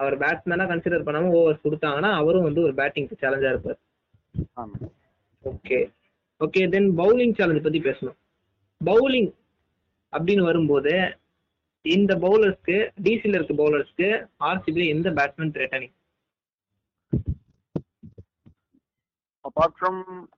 அவர் 0.00 0.14
பேட்ஸ்மேனா 0.22 0.66
கன்சிடர் 0.70 1.06
பண்ணாம 1.06 1.32
ஓவர்ஸ் 1.40 1.64
கொடுத்தாங்கன்னா 1.66 2.10
அவரும் 2.20 2.46
வந்து 2.48 2.64
ஒரு 2.66 2.74
பேட்டிங்க்கு 2.80 3.20
சேலஞ்சா 3.22 3.50
இருப்பார். 3.52 3.78
Okay 5.44 5.78
okay 6.40 6.62
then 6.74 6.90
bowling 7.00 7.36
challenge 7.38 7.66
பத்தி 7.66 7.80
பேசணும். 7.88 8.18
பவுலிங் 8.80 9.30
அப்படின்னு 10.12 10.44
வரும்போது 10.50 10.94
இந்த 11.84 12.12
பவுலர்ஸ்க்கு 12.24 12.76
டிசில 13.06 13.38
இருக்க 13.38 13.54
பவுலர்ஸ்க்கு 13.62 14.08
ஆர்சிபி 14.50 14.86
எந்த 14.94 15.10
batsman 15.18 15.88
apart 19.44 19.72
from 19.80 19.96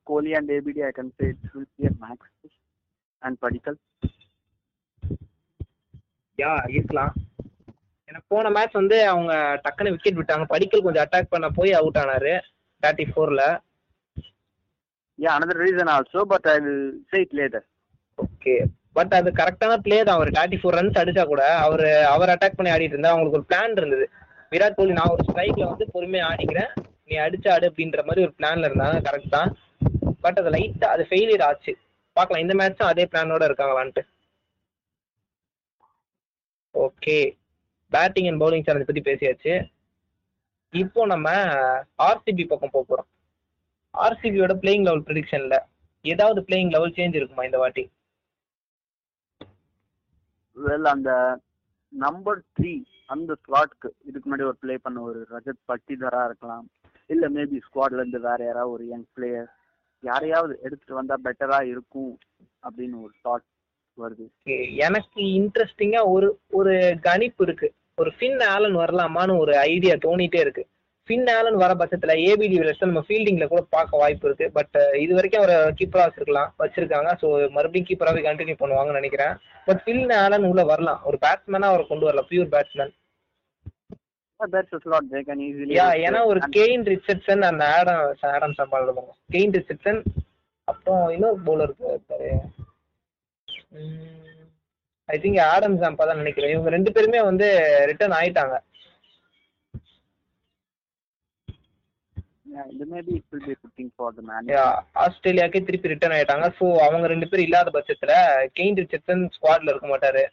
Kohli 0.09 0.31
and 0.37 0.51
ABD, 0.51 0.79
I 0.89 0.93
can 0.93 1.09
say 1.17 1.27
it 1.31 1.41
will 1.55 1.67
be 1.79 1.87
a 1.87 1.95
Max 2.03 2.19
and 3.23 3.37
Padikkal. 3.43 3.77
Yeah 6.39 6.53
இருக்கலாம் 6.77 7.13
ஏன்னா 8.13 8.23
போன 8.27 8.51
மேட்ச் 8.51 8.81
வந்து 8.81 9.09
அவங்க 9.09 9.61
டக்குன்னு 9.65 9.95
விக்கெட் 9.97 10.21
விட்டாங்க. 10.23 10.45
படிக்கல் 10.45 10.83
கொஞ்சம் 10.83 11.07
அட்டாக் 11.11 11.33
பண்ண 11.35 11.49
போய் 11.49 11.73
அவுட் 11.73 12.01
ஆனாரு. 12.05 12.41
தேர்ட்டி 12.87 13.07
ஃபோர்ல 13.13 13.45
Yeah, 15.23 15.35
another 15.39 15.57
reason 15.65 15.89
also, 15.95 16.21
but 16.31 16.45
I 16.53 16.59
will 16.65 16.93
say 17.11 17.21
it 17.23 17.33
later. 17.41 17.61
Okay 18.23 18.55
but 18.93 19.13
அது 19.19 19.31
கரெக்டான 19.31 19.77
பிளே 19.77 20.03
தான். 20.03 20.15
அவர் 20.17 20.29
தேர்ட்டி 20.29 20.59
ஃபோர் 20.63 20.77
ரன்ஸ் 20.79 20.99
அடிச்சா 21.03 21.25
கூட 21.27 21.43
அவர் 21.57 21.85
அவர் 22.05 22.29
அட்டாக் 22.29 22.57
பண்ணி 22.57 22.73
ஆடிட்டு 22.73 22.95
இருந்தா 22.95 23.11
அவங்களுக்கு 23.11 23.39
ஒரு 23.39 23.49
பிளான் 23.51 23.77
இருந்தது. 23.81 24.07
விராட் 24.51 24.75
கோலி 24.75 24.93
நான் 24.93 25.09
ஒரு 25.09 25.25
ஸ்ட்ரைக்ல 25.29 25.69
வந்து 25.69 25.87
பொறுமையா 25.95 26.25
ஆடிக்கிறேன். 26.31 26.73
நீ 27.05 27.17
அடிச்சு 27.17 27.51
ஆடு 27.53 27.69
அப்படின்ற 27.71 28.05
மாதிரி 28.05 28.25
ஒரு 28.27 28.35
பிளான்ல 28.39 28.69
இருந்தாங்க. 28.71 28.99
கரெக்ட் 29.09 29.37
தான். 29.37 29.57
பட் 30.21 30.39
அது 30.39 30.51
லைட்டா 30.51 30.85
அது 30.85 31.07
ஃபெயிலியர் 31.11 31.43
ஆச்சு. 31.43 31.75
பார்க்கலாம். 32.13 32.49
இந்த 32.49 32.57
மேட்சும் 32.63 32.91
அதே 32.93 33.09
பிளானோட 33.13 33.45
இருக்காங்களான்ட்டு. 33.51 34.05
Okay 36.75 37.19
batting 37.93 38.29
and 38.31 38.43
bowling 38.43 38.67
challenge 38.67 38.91
பத்தி 38.91 39.03
பேசியாச்சு. 39.11 39.55
இப்போ 40.83 41.07
நம்ம 41.07 41.31
ஆர்சிபி 42.03 42.45
பக்கம் 42.47 42.75
போக 42.77 42.85
போறோம். 42.91 43.11
ஆர்சிபியோட 43.95 44.53
பிளேயிங் 44.63 44.87
லெவல் 44.89 45.07
ப்ரிடிக்ஷன்ல 45.09 45.57
ஏதாவது 46.05 46.41
பிளேயிங் 46.41 46.71
லெவல் 46.71 46.97
சேஞ்ச் 46.99 47.19
இருக்குமா 47.21 47.45
இந்த 47.45 47.59
வாட்டி? 47.59 47.85
Well, 50.57 50.85
அந்த 50.95 51.11
நம்பர் 51.89 52.41
த்ரீ 52.57 52.73
அந்த 53.07 53.37
ஸ்லாட்க்கு 53.43 53.89
இதுக்கு 54.05 54.27
முன்னாடி 54.31 54.45
ஒரு 54.49 54.57
ப்ளே 54.61 54.75
பண்ண 54.77 55.01
ஒரு 55.01 55.21
ரஜத் 55.31 55.63
பட்டிதரா 55.69 56.25
இருக்கலாம். 56.25 56.67
இல்ல 57.07 57.29
மேபி 57.29 57.59
ஸ்குவாட்ல 57.67 58.01
இருந்து 58.01 58.21
வேற 58.21 58.45
யாராவது 58.45 58.71
ஒரு 58.71 58.85
யங் 58.87 59.07
பிளேயர் 59.15 59.49
யாரையாவது 60.03 60.59
எடுத்துட்டு 60.63 60.95
வந்தா 60.95 61.17
பெட்டரா 61.25 61.59
இருக்கும் 61.63 62.19
அப்படின்னு 62.63 62.97
ஒரு 63.03 63.15
தாட் 63.25 63.47
வருது. 64.03 64.27
எனக்கு 64.77 65.21
இன்ட்ரெஸ்டிங்கா 65.21 66.03
ஒரு 66.05 66.29
ஒரு 66.51 66.75
கணிப்பு 67.01 67.45
இருக்கு. 67.45 67.69
ஒரு 68.03 68.13
ஃபின் 68.19 68.43
ஆலன் 68.55 68.79
வரலாமான்னு 68.83 69.41
ஒரு 69.45 69.53
ஐடியா 69.73 69.97
தோணிட்டே 70.07 70.41
இருக்கு. 70.45 70.65
ஃபின் 71.09 71.29
ஆலன் 71.37 71.61
வர 71.63 71.73
பட்சத்துல 71.81 72.13
ஏபிடி 72.29 72.57
விலர்ஸ் 72.61 72.85
நம்ம 72.87 73.03
ஃபீல்டிங்ல 73.07 73.47
கூட 73.53 73.63
பார்க்க 73.77 74.03
வாய்ப்பு 74.03 74.27
இருக்கு. 74.29 74.47
பட் 74.59 74.77
இது 75.05 75.13
வரைக்கும் 75.19 75.43
அவரை 75.43 75.57
கீப்பரா 75.81 76.05
வச்சிருக்கலாம் 76.09 76.51
வச்சிருக்காங்க. 76.63 77.11
ஸோ 77.23 77.29
மறுபடியும் 77.57 77.89
கீப்பராகவே 77.89 78.27
கண்டினியூ 78.29 78.57
பண்ணுவாங்கன்னு 78.63 79.01
நினைக்கிறேன். 79.01 79.35
பட் 79.69 79.83
ஃபின் 79.85 80.13
ஆலன் 80.23 80.49
உள்ள 80.51 80.65
வரலாம். 80.73 81.01
ஒரு 81.11 81.19
பேட்ஸ்மேனா 81.25 81.71
அவரை 81.73 81.87
கொண்டு 81.91 82.09
வரலாம். 82.09 82.29
பியூர் 82.33 82.53
பேட்ஸ்மேன் 82.57 82.95
ஏன்னா 86.07 86.21
ஒரு 86.31 86.41
கெயின் 86.57 86.85
ரிச்சர்ட்சன் 86.93 87.43
அந்த 87.49 87.65
Adam 87.75 88.01
Adam 88.31 88.57
Sambhal 88.61 88.89
Kane 89.35 89.55
Richardson 89.59 90.01
அப்புறம் 90.69 91.05
இன்னொரு 91.17 91.39
bowler 91.47 91.75
I 95.15 95.17
think 95.23 95.41
Adam 95.53 95.81
Zampa 95.81 96.05
தான் 96.09 96.21
நினைக்கிறேன். 96.23 96.53
இவங்க 96.55 96.71
ரெண்டு 96.77 96.91
பேருமே 96.97 97.21
வந்து 97.31 97.47
ரிட்டர்ன் 97.91 98.15
ஆயிட்டாங்க. 98.19 98.57
ஆஸ்திரேலியாக்கே 105.05 105.61
திருப்பி 105.67 105.93
ரிட்டர்ன் 105.93 106.15
ஆயிட்டாங்க. 106.17 106.47
ஸோ 106.59 106.65
அவங்க 106.87 107.07
ரெண்டு 107.13 107.29
பேரும் 107.29 107.47
இல்லாத 107.49 107.71
பட்சத்துல 107.77 108.15
கெயின் 108.59 108.81
ரிச்சர்ட்சன் 108.83 109.23
ஸ்குவாட்ல 109.35 109.73
இருக்க 109.73 109.89
மாட்டாரு. 109.93 110.25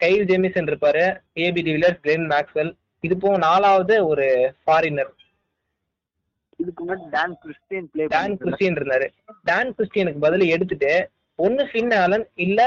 கைல் 0.00 0.24
ஜேமிசன் 0.30 0.70
இருப்பாரு. 0.70 1.04
AB 1.44 1.60
de Villiers 1.66 2.00
Glenn 2.06 2.26
Maxwell 2.32 2.72
இது 3.06 3.14
போக 3.24 3.36
நாலாவது 3.48 3.94
ஒரு 4.10 4.26
ஃபாரினர் 4.64 5.12
இதுக்கு 6.60 6.80
முன்னாடி 6.82 7.04
டான் 7.14 7.36
கிறிஸ்டியன் 7.42 7.86
டான் 8.16 8.34
கிறிஸ்டியன் 8.42 8.76
இருந்தாரு. 8.78 9.06
டான் 9.50 9.72
கிறிஸ்டியனுக்கு 9.76 10.24
பதில் 10.26 10.52
எடுத்துட்டு 10.54 10.92
ஒன்னு 11.38 11.62
ஃபின் 11.70 11.94
ஆலன் 12.02 12.26
இல்ல 12.46 12.60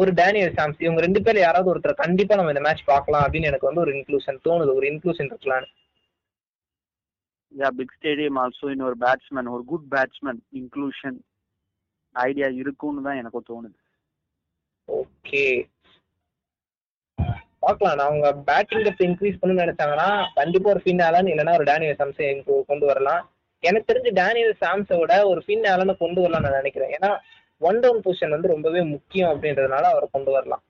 ஒரு 0.00 0.10
டேனியல் 0.20 0.54
சாம்ஸ் 0.56 0.82
இவங்க 0.84 1.00
ரெண்டு 1.04 1.20
பேர்ல 1.24 1.40
யாராவது 1.44 1.70
ஒருத்தர் 1.72 2.02
கண்டிப்பா 2.04 2.36
நம்ம 2.38 2.52
இந்த 2.54 2.62
மேட்ச் 2.66 2.90
பார்க்கலாம் 2.92 3.24
அப்படின்னு 3.24 3.50
எனக்கு 3.50 3.68
வந்து 3.68 3.82
ஒரு 3.84 3.92
இன்க்ளூஷன் 3.96 4.38
தோணுது. 4.46 4.72
ஒரு 4.78 4.86
இன்க்ளூஷன் 4.92 5.30
இருக்கலாம்னு 5.32 5.70
யா 7.52 7.68
பிக் 7.78 7.94
ஸ்டேடியம் 7.96 8.38
ஆல்சோ 8.42 8.70
இன்னொரு 8.74 8.96
பேட்ஸ்மேன் 9.04 9.52
ஒரு 9.56 9.64
குட் 9.72 9.86
பேட்ஸ்மேன் 9.94 10.40
இன்க்ளூஷன் 10.60 11.18
ஐடியா 12.14 12.48
இருக்கும்னு 12.62 13.06
தான் 13.06 13.20
எனக்கு 13.20 13.40
தோணுது. 13.50 13.78
ஓகே 14.88 15.44
பார்க்கலாம். 17.64 17.96
நான் 17.98 18.08
அவங்க 18.08 18.28
பேட்டிங் 18.48 18.82
டெப்த் 18.86 19.06
இன்க்ரீஸ் 19.06 19.38
பண்ணு 19.42 19.62
நினைச்சாங்கன்னா 19.62 20.08
கண்டிப்பா 20.40 20.68
ஒரு 20.72 20.82
ஃபின் 20.84 21.02
ஆலன் 21.04 21.30
இல்லைன்னா 21.32 21.54
ஒரு 21.58 21.66
டேனியல் 21.70 22.00
சாம்ஸை 22.00 22.26
கொண்டு 22.70 22.84
வரலாம். 22.90 23.22
எனக்கு 23.68 23.88
தெரிஞ்சு 23.90 24.10
டேனியல் 24.18 24.56
சாம்ஸை 24.64 24.96
விட 25.02 25.14
ஒரு 25.30 25.40
ஃபின் 25.46 25.64
ஆலனை 25.72 25.94
கொண்டு 26.02 26.20
வரலாம் 26.24 26.44
நான் 26.46 26.60
நினைக்கிறேன். 26.60 26.92
ஏன்னா 26.96 27.10
ஒன் 27.68 27.80
டவுன் 27.82 28.02
பொசிஷன் 28.04 28.34
வந்து 28.34 28.52
ரொம்பவே 28.54 28.80
முக்கியம் 28.94 29.30
அப்படின்றதுனால 29.32 29.90
அவரை 29.92 30.06
கொண்டு 30.14 30.30
வரலாம். 30.36 30.62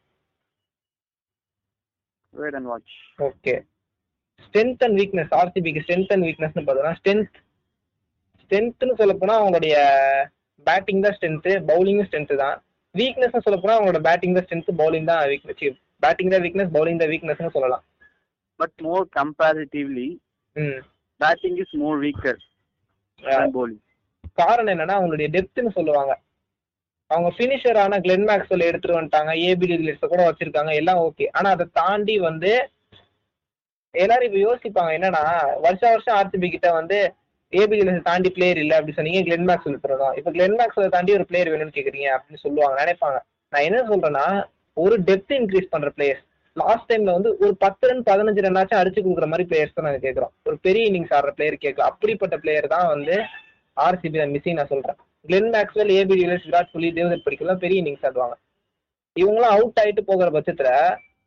ஓகே 3.28 3.54
ஸ்ட்ரென்த் 4.44 4.84
அண்ட் 4.86 4.98
வீக்னஸ் 5.00 5.32
ஆர்சிபிக்கு 5.40 5.82
ஸ்ட்ரென்த் 5.84 6.12
அண்ட் 6.14 6.26
வீக்னஸ்னு 6.28 6.64
பார்த்தோம்னா 6.66 6.94
ஸ்ட்ரென்த் 7.00 7.36
ஸ்ட்ரென்த்னு 8.42 8.98
சொல்ல 9.00 9.12
போனா 9.20 9.34
அவங்களுடைய 9.40 9.74
பேட்டிங் 10.66 11.04
தான் 11.04 11.14
ஸ்ட்ரென்த்து 11.16 11.52
பவுலிங்கும் 11.70 12.08
ஸ்ட்ரென்த் 12.08 12.34
தான். 12.44 12.56
வீக்னஸ்னு 12.94 13.44
சொல்ல 13.46 13.58
போனா 13.62 13.76
அவங்களோட 13.76 14.00
பேட்டிங் 14.08 14.36
தான் 14.36 14.46
ஸ்ட்ரென்த் 14.46 14.70
பவுலிங் 14.80 15.08
தான் 15.10 15.22
வீக்னஸ் 15.32 15.78
பேட்டிங் 16.04 16.32
தான் 16.34 16.44
வீக்னஸ் 16.46 16.74
பவுலிங் 16.76 17.00
தான் 17.02 17.12
வீக்னஸ்னு 17.12 17.54
சொல்லலாம். 17.56 17.84
But 18.60 18.76
more 18.86 19.06
comparatively 19.20 20.08
batting 21.20 21.58
is 21.64 21.74
more 21.84 21.98
weaker 22.06 22.42
bowling. 23.56 23.80
காரணம் 24.40 24.72
என்னன்னா 24.74 24.94
அவங்களுடைய 24.98 25.28
டெப்த்னு 25.34 25.72
சொல்லுவாங்க. 25.78 26.12
அவங்க 27.10 27.28
ஃபினிஷர் 27.36 27.78
ஆன 27.82 27.98
கிளென் 28.04 28.26
மேக்ஸ்வெல் 28.28 28.68
எடுத்துட்டு 28.68 28.98
வந்துட்டாங்க. 28.98 29.32
ஏபி 29.48 29.66
லிஸ்ட 29.88 30.06
கூட 30.12 30.22
வச்சிருக்காங்க. 30.28 30.72
எல்லாம் 30.80 31.00
ஓகே 31.08 31.26
ஆனா 31.38 31.48
அதை 31.56 31.66
தாண்டி 31.80 32.16
வந்து 32.28 32.52
எல்லாரும் 33.94 34.28
இப்ப 34.28 34.38
யோசிப்பாங்க 34.46 34.92
என்னன்னா 34.98 35.24
வருஷ 35.66 35.82
வருஷம் 35.94 36.16
ஆர்சிபி 36.20 36.48
கிட்ட 36.54 36.68
வந்து 36.78 36.98
ஏபி 37.52 37.76
லிஸ்ட் 37.88 38.08
தாண்டி 38.10 38.30
பிளேயர் 38.36 38.60
இல்ல 38.62 38.76
அப்படி 38.78 38.94
சொன்னீங்க. 38.96 39.20
கிளென் 39.28 39.48
மேக்ஸ்வெல் 39.50 39.74
இருக்கிறதா 39.74 40.08
இப்ப 40.18 40.30
கிளென் 40.36 40.56
மேக்ஸ்வெல் 40.60 40.94
தாண்டி 40.94 41.16
ஒரு 41.18 41.26
பிளேயர் 41.30 41.50
வேணும்னு 41.52 41.76
கேக்குறீங்க 41.76 42.08
அப்படின்னு 42.14 42.44
சொல்லுவாங்க 42.46 42.76
நினைப்பாங்க. 42.82 43.18
நான் 43.52 43.66
என்ன 43.68 43.82
சொல்றேன்னா 43.90 44.26
ஒரு 44.76 44.96
டெப்த் 45.08 45.34
இன்க்ரீஸ் 45.40 45.72
பண்ற 45.74 45.90
பிளேயர்ஸ் 45.98 46.24
லாஸ்ட் 46.56 46.88
டைம்ல 46.90 47.14
வந்து 47.16 47.30
ஒரு 47.44 47.54
பத்து 47.64 47.84
ரன் 47.90 48.02
பதினஞ்சு 48.08 48.44
ரன்னாச்சும் 48.46 48.80
அடிச்சு 48.80 49.00
கொடுக்குற 49.04 49.26
மாதிரி 49.30 49.44
பிளேயர்ஸ் 49.50 49.76
தான் 49.76 49.86
நாங்க 49.88 50.00
கேட்கறோம் 50.06 50.32
ஒரு 50.48 50.56
பெரிய 50.66 50.88
இன்னிங்ஸ் 50.90 51.14
ஆடுற 51.16 51.30
பிளேயர் 51.38 51.56
கேட்கலாம். 51.64 51.90
அப்படிப்பட்ட 51.92 52.36
பிளேயர் 52.42 52.66
தான் 52.74 52.86
வந்து 52.94 53.16
ஆர்சிபி 53.76 54.16
தான் 54.20 54.34
மிஸ்ஸிங் 54.34 54.58
நான் 54.60 54.72
சொல்றேன். 54.74 54.98
Glenn 55.28 55.50
Maxwell 55.54 55.92
AB 55.98 56.14
de Villiers 56.18 56.48
Virat 56.48 56.72
Kohli 56.74 56.88
Devdutt 56.98 57.26
படிக்கலாம் 57.26 57.62
பெரிய 57.64 57.82
இன்னிங்ஸ் 57.82 58.06
ஆடுவாங்க. 58.08 58.36
இவங்களாம் 59.16 59.54
அவுட் 59.56 59.80
ஆயிட்டு 59.82 60.02
போகிற 60.10 60.28
பட்சத்துல 60.36 60.70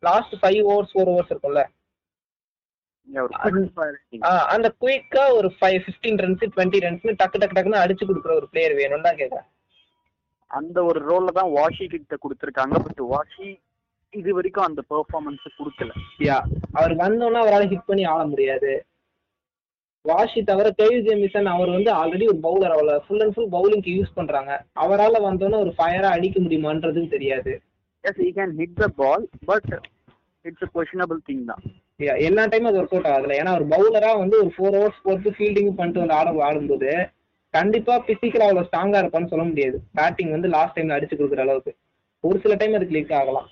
last 0.03 0.33
five 0.41 0.61
overs 0.71 0.93
four 0.93 1.11
overs 1.13 1.31
இருக்கும்ல. 1.33 1.63
அந்த 4.55 4.67
குயிக்கா 4.81 5.23
ஒரு 5.37 5.49
ஃபைவ் 5.59 5.79
ஃபிஃப்டீன் 5.83 6.19
ரன்ஸ் 6.23 6.43
டுவெண்ட்டி 6.55 6.79
ரன்ஸ்னு 6.85 7.13
டக்கு 7.21 7.39
டக்கு 7.41 7.55
டக்குன்னு 7.57 7.83
அடிச்சு 7.83 8.07
கொடுக்குற 8.09 8.33
ஒரு 8.39 8.49
பிளேயர் 8.51 8.75
வேணும்னு 8.81 9.07
தான் 9.07 9.19
கேட்கறேன். 9.21 9.47
அந்த 10.51 10.77
ஒரு 10.89 10.99
ரோல்ல 11.09 11.31
தான் 11.39 11.53
வாஷி 11.57 11.85
கிட்ட 11.93 12.17
கொடுத்துருக்காங்க. 12.25 12.75
பட் 12.87 13.01
வாஷி 13.13 13.47
இது 14.13 14.35
வரைக்கும் 14.35 14.67
அந்த 14.67 14.81
பெர்ஃபார்மன்ஸ் 14.91 15.47
கொடுக்கல. 15.59 15.91
யா 16.27 16.37
அவர் 16.79 16.93
வந்தோன்னா 17.03 17.39
அவரால் 17.45 17.71
ஹிட் 17.71 17.89
பண்ணி 17.89 18.03
ஆட 18.11 18.21
முடியாது. 18.33 18.71
வாஷி 20.09 20.41
தவிர 20.49 20.67
கேவி 20.79 20.99
ஜேமிசன் 21.07 21.47
அவர் 21.53 21.69
வந்து 21.75 21.91
ஆல்ரெடி 21.99 22.25
ஒரு 22.31 22.39
பவுலர் 22.45 22.73
அவளை 22.75 22.95
ஃபுல் 23.05 23.23
அண்ட் 23.25 23.33
ஃபுல் 23.35 23.51
பவுலிங்க்கு 23.55 23.91
யூஸ் 23.97 24.17
பண்றாங்க. 24.19 24.51
அவரால் 24.83 25.25
வந்தோன்னே 25.27 25.57
ஒரு 25.65 25.71
ஃபயரா 25.77 26.09
அடிக்க 26.17 26.37
முடியுமான்றதும் 26.45 27.11
தெரியாது. 27.15 27.53
Yes 28.09 28.21
he 28.27 28.29
can 28.39 28.53
hit 28.61 28.77
the 28.83 28.87
ball 29.01 29.25
but 29.51 29.71
it's 30.45 30.65
a 30.67 30.69
questionable 30.75 31.19
thing 31.29 31.43
தான். 31.51 31.63
எல்லா 32.27 32.43
டைமும் 32.51 32.69
அது 32.71 32.81
ஒர்க் 32.81 32.95
அவுட் 32.95 33.11
ஆகல. 33.15 33.35
ஏன்னா 33.41 33.53
ஒரு 33.59 33.65
பவுலரா 33.73 34.11
வந்து 34.23 34.35
ஒரு 34.43 34.51
ஃபோர் 34.55 34.75
ஹவர்ஸ் 34.77 35.03
போட்டு 35.05 35.29
ஃபீல்டிங் 35.37 35.71
பண்ணிட்டு 35.79 36.03
வந்து 36.03 36.17
ஆட 36.19 36.33
ஆடும்போது 36.47 36.91
கண்டிப்பா 37.53 37.93
பிசிக்கலா 38.07 38.47
அவ்வளவு 38.49 38.67
ஸ்ட்ராங்கா 38.69 39.01
இருப்பான்னு 39.01 39.31
சொல்ல 39.33 39.45
முடியாது. 39.49 39.77
பேட்டிங் 39.99 40.33
வந்து 40.35 40.47
லாஸ்ட் 40.55 40.77
டைம்ல 40.77 40.97
அடிச்சு 40.97 41.17
கொடுக்குற 41.19 41.43
அளவுக்கு. 41.45 41.73
ஒரு 42.23 42.37
சில 42.43 42.55
டைம் 42.61 42.77
அது 42.79 42.91
கிளிக் 42.91 43.15
ஆகலாம். 43.19 43.49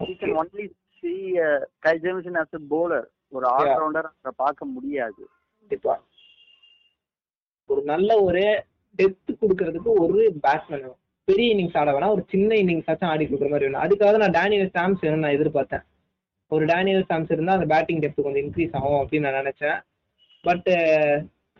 You 0.00 0.34
only 0.42 0.66
see 0.98 1.12
Kyle 1.86 1.94
Jamieson 2.04 2.40
as 2.42 2.52
a 2.60 2.62
bowler. 2.72 3.04
ஒரு 3.36 3.46
ஆல்ரவுண்டர் 3.54 4.06
அங்க 4.10 4.30
பார்க்க 4.42 4.72
முடியாது. 4.74 5.22
கண்டிப்பா. 5.68 5.94
ஒரு 7.66 7.82
நல்ல 7.82 8.10
ஒரு 8.22 8.64
டெப்த் 8.98 9.32
கொடுக்கறதுக்கு 9.40 9.90
ஒரு 10.04 10.38
பேட்ஸ்மேன் 10.42 10.86
பெரிய 11.24 11.54
இன்னிங்ஸ் 11.54 11.76
ஆட 11.78 11.90
வேணாம். 11.92 12.10
ஒரு 12.10 12.24
சின்ன 12.28 12.54
இன்னிங்ஸ் 12.54 12.88
ஆச்சும் 12.90 13.10
ஆடி 13.12 13.24
கொடுக்குற 13.24 13.48
மாதிரி 13.50 13.66
வேணும். 13.66 13.82
அதுக்காக 13.82 14.16
நான் 14.16 14.36
டேனியல் 14.38 14.70
சாம்ஸ் 14.76 15.02
வேணும்னு 15.02 15.24
நான் 15.24 15.36
எதிர்பார்த்தேன். 15.38 15.84
ஒரு 16.46 16.64
டேனியல் 16.64 17.04
சாம்ஸ் 17.08 17.32
இருந்தால் 17.32 17.58
அந்த 17.58 17.74
பேட்டிங் 17.74 18.00
டெப்த் 18.00 18.22
கொஞ்சம் 18.22 18.44
இன்க்ரீஸ் 18.44 18.76
ஆகும் 18.76 19.00
அப்படின்னு 19.00 19.26
நான் 19.26 19.38
நினைச்சேன். 19.40 19.78
பட் 20.40 20.68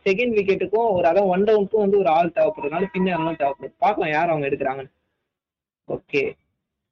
செகண்ட் 0.06 0.34
விக்கெட்டுக்கும் 0.38 0.90
ஒரு 0.96 1.08
அதான் 1.08 1.30
ஒன் 1.34 1.44
டவுனுக்கும் 1.44 1.84
வந்து 1.84 1.98
ஒரு 1.98 2.08
ஆள் 2.08 2.34
தேவைப்படுறதுனால 2.34 2.86
பின்னாலும் 2.92 3.40
தேவைப்படுது 3.42 3.74
பார்க்கலாம் 3.78 4.12
யார் 4.12 4.28
அவங்க 4.28 4.48
எடுக்கிறாங்கன்னு. 4.48 4.92
ஓகே 5.88 6.22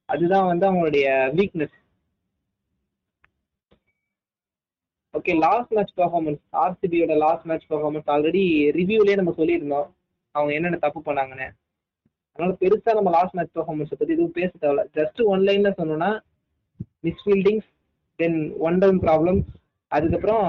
அதுதான் 0.05 0.45
வந்து 0.45 0.65
அவங்களுடைய 0.67 1.07
weakness 1.39 1.75
okay 5.13 5.33
last 5.45 5.71
match 5.75 5.93
performance 5.99 6.41
ஆர்சிபியோட 6.63 7.13
last 7.17 7.45
match 7.49 7.67
performance 7.69 8.09
already 8.15 8.43
ரிவ்யூலேயே 8.79 9.15
நம்ம 9.19 9.33
சொல்லியிருந்தோம். 9.37 9.87
அவங்க 10.35 10.51
என்னென்ன 10.53 10.77
தப்பு 10.77 10.99
பண்ணாங்கன்னு. 11.07 11.47
அதனால 12.33 12.55
பெருசா 12.61 12.91
நம்ம 12.97 13.11
லாஸ்ட் 13.17 13.35
மேட்ச் 13.37 13.55
பர்ஃபார்மன்ஸை 13.57 13.97
பத்தி 13.99 14.15
எதுவும் 14.17 14.35
பேச 14.39 14.51
தேவையில்ல. 14.61 14.83
ஜஸ்ட் 14.97 15.21
ஒன் 15.33 15.45
லைன்ல 15.47 15.69
சொன்னோம்னா 15.79 16.11
misfieldings 17.07 17.69
then 18.19 18.39
one 18.67 18.77
down 18.77 18.99
problem 19.05 19.39
அதுக்கப்புறம் 19.91 20.45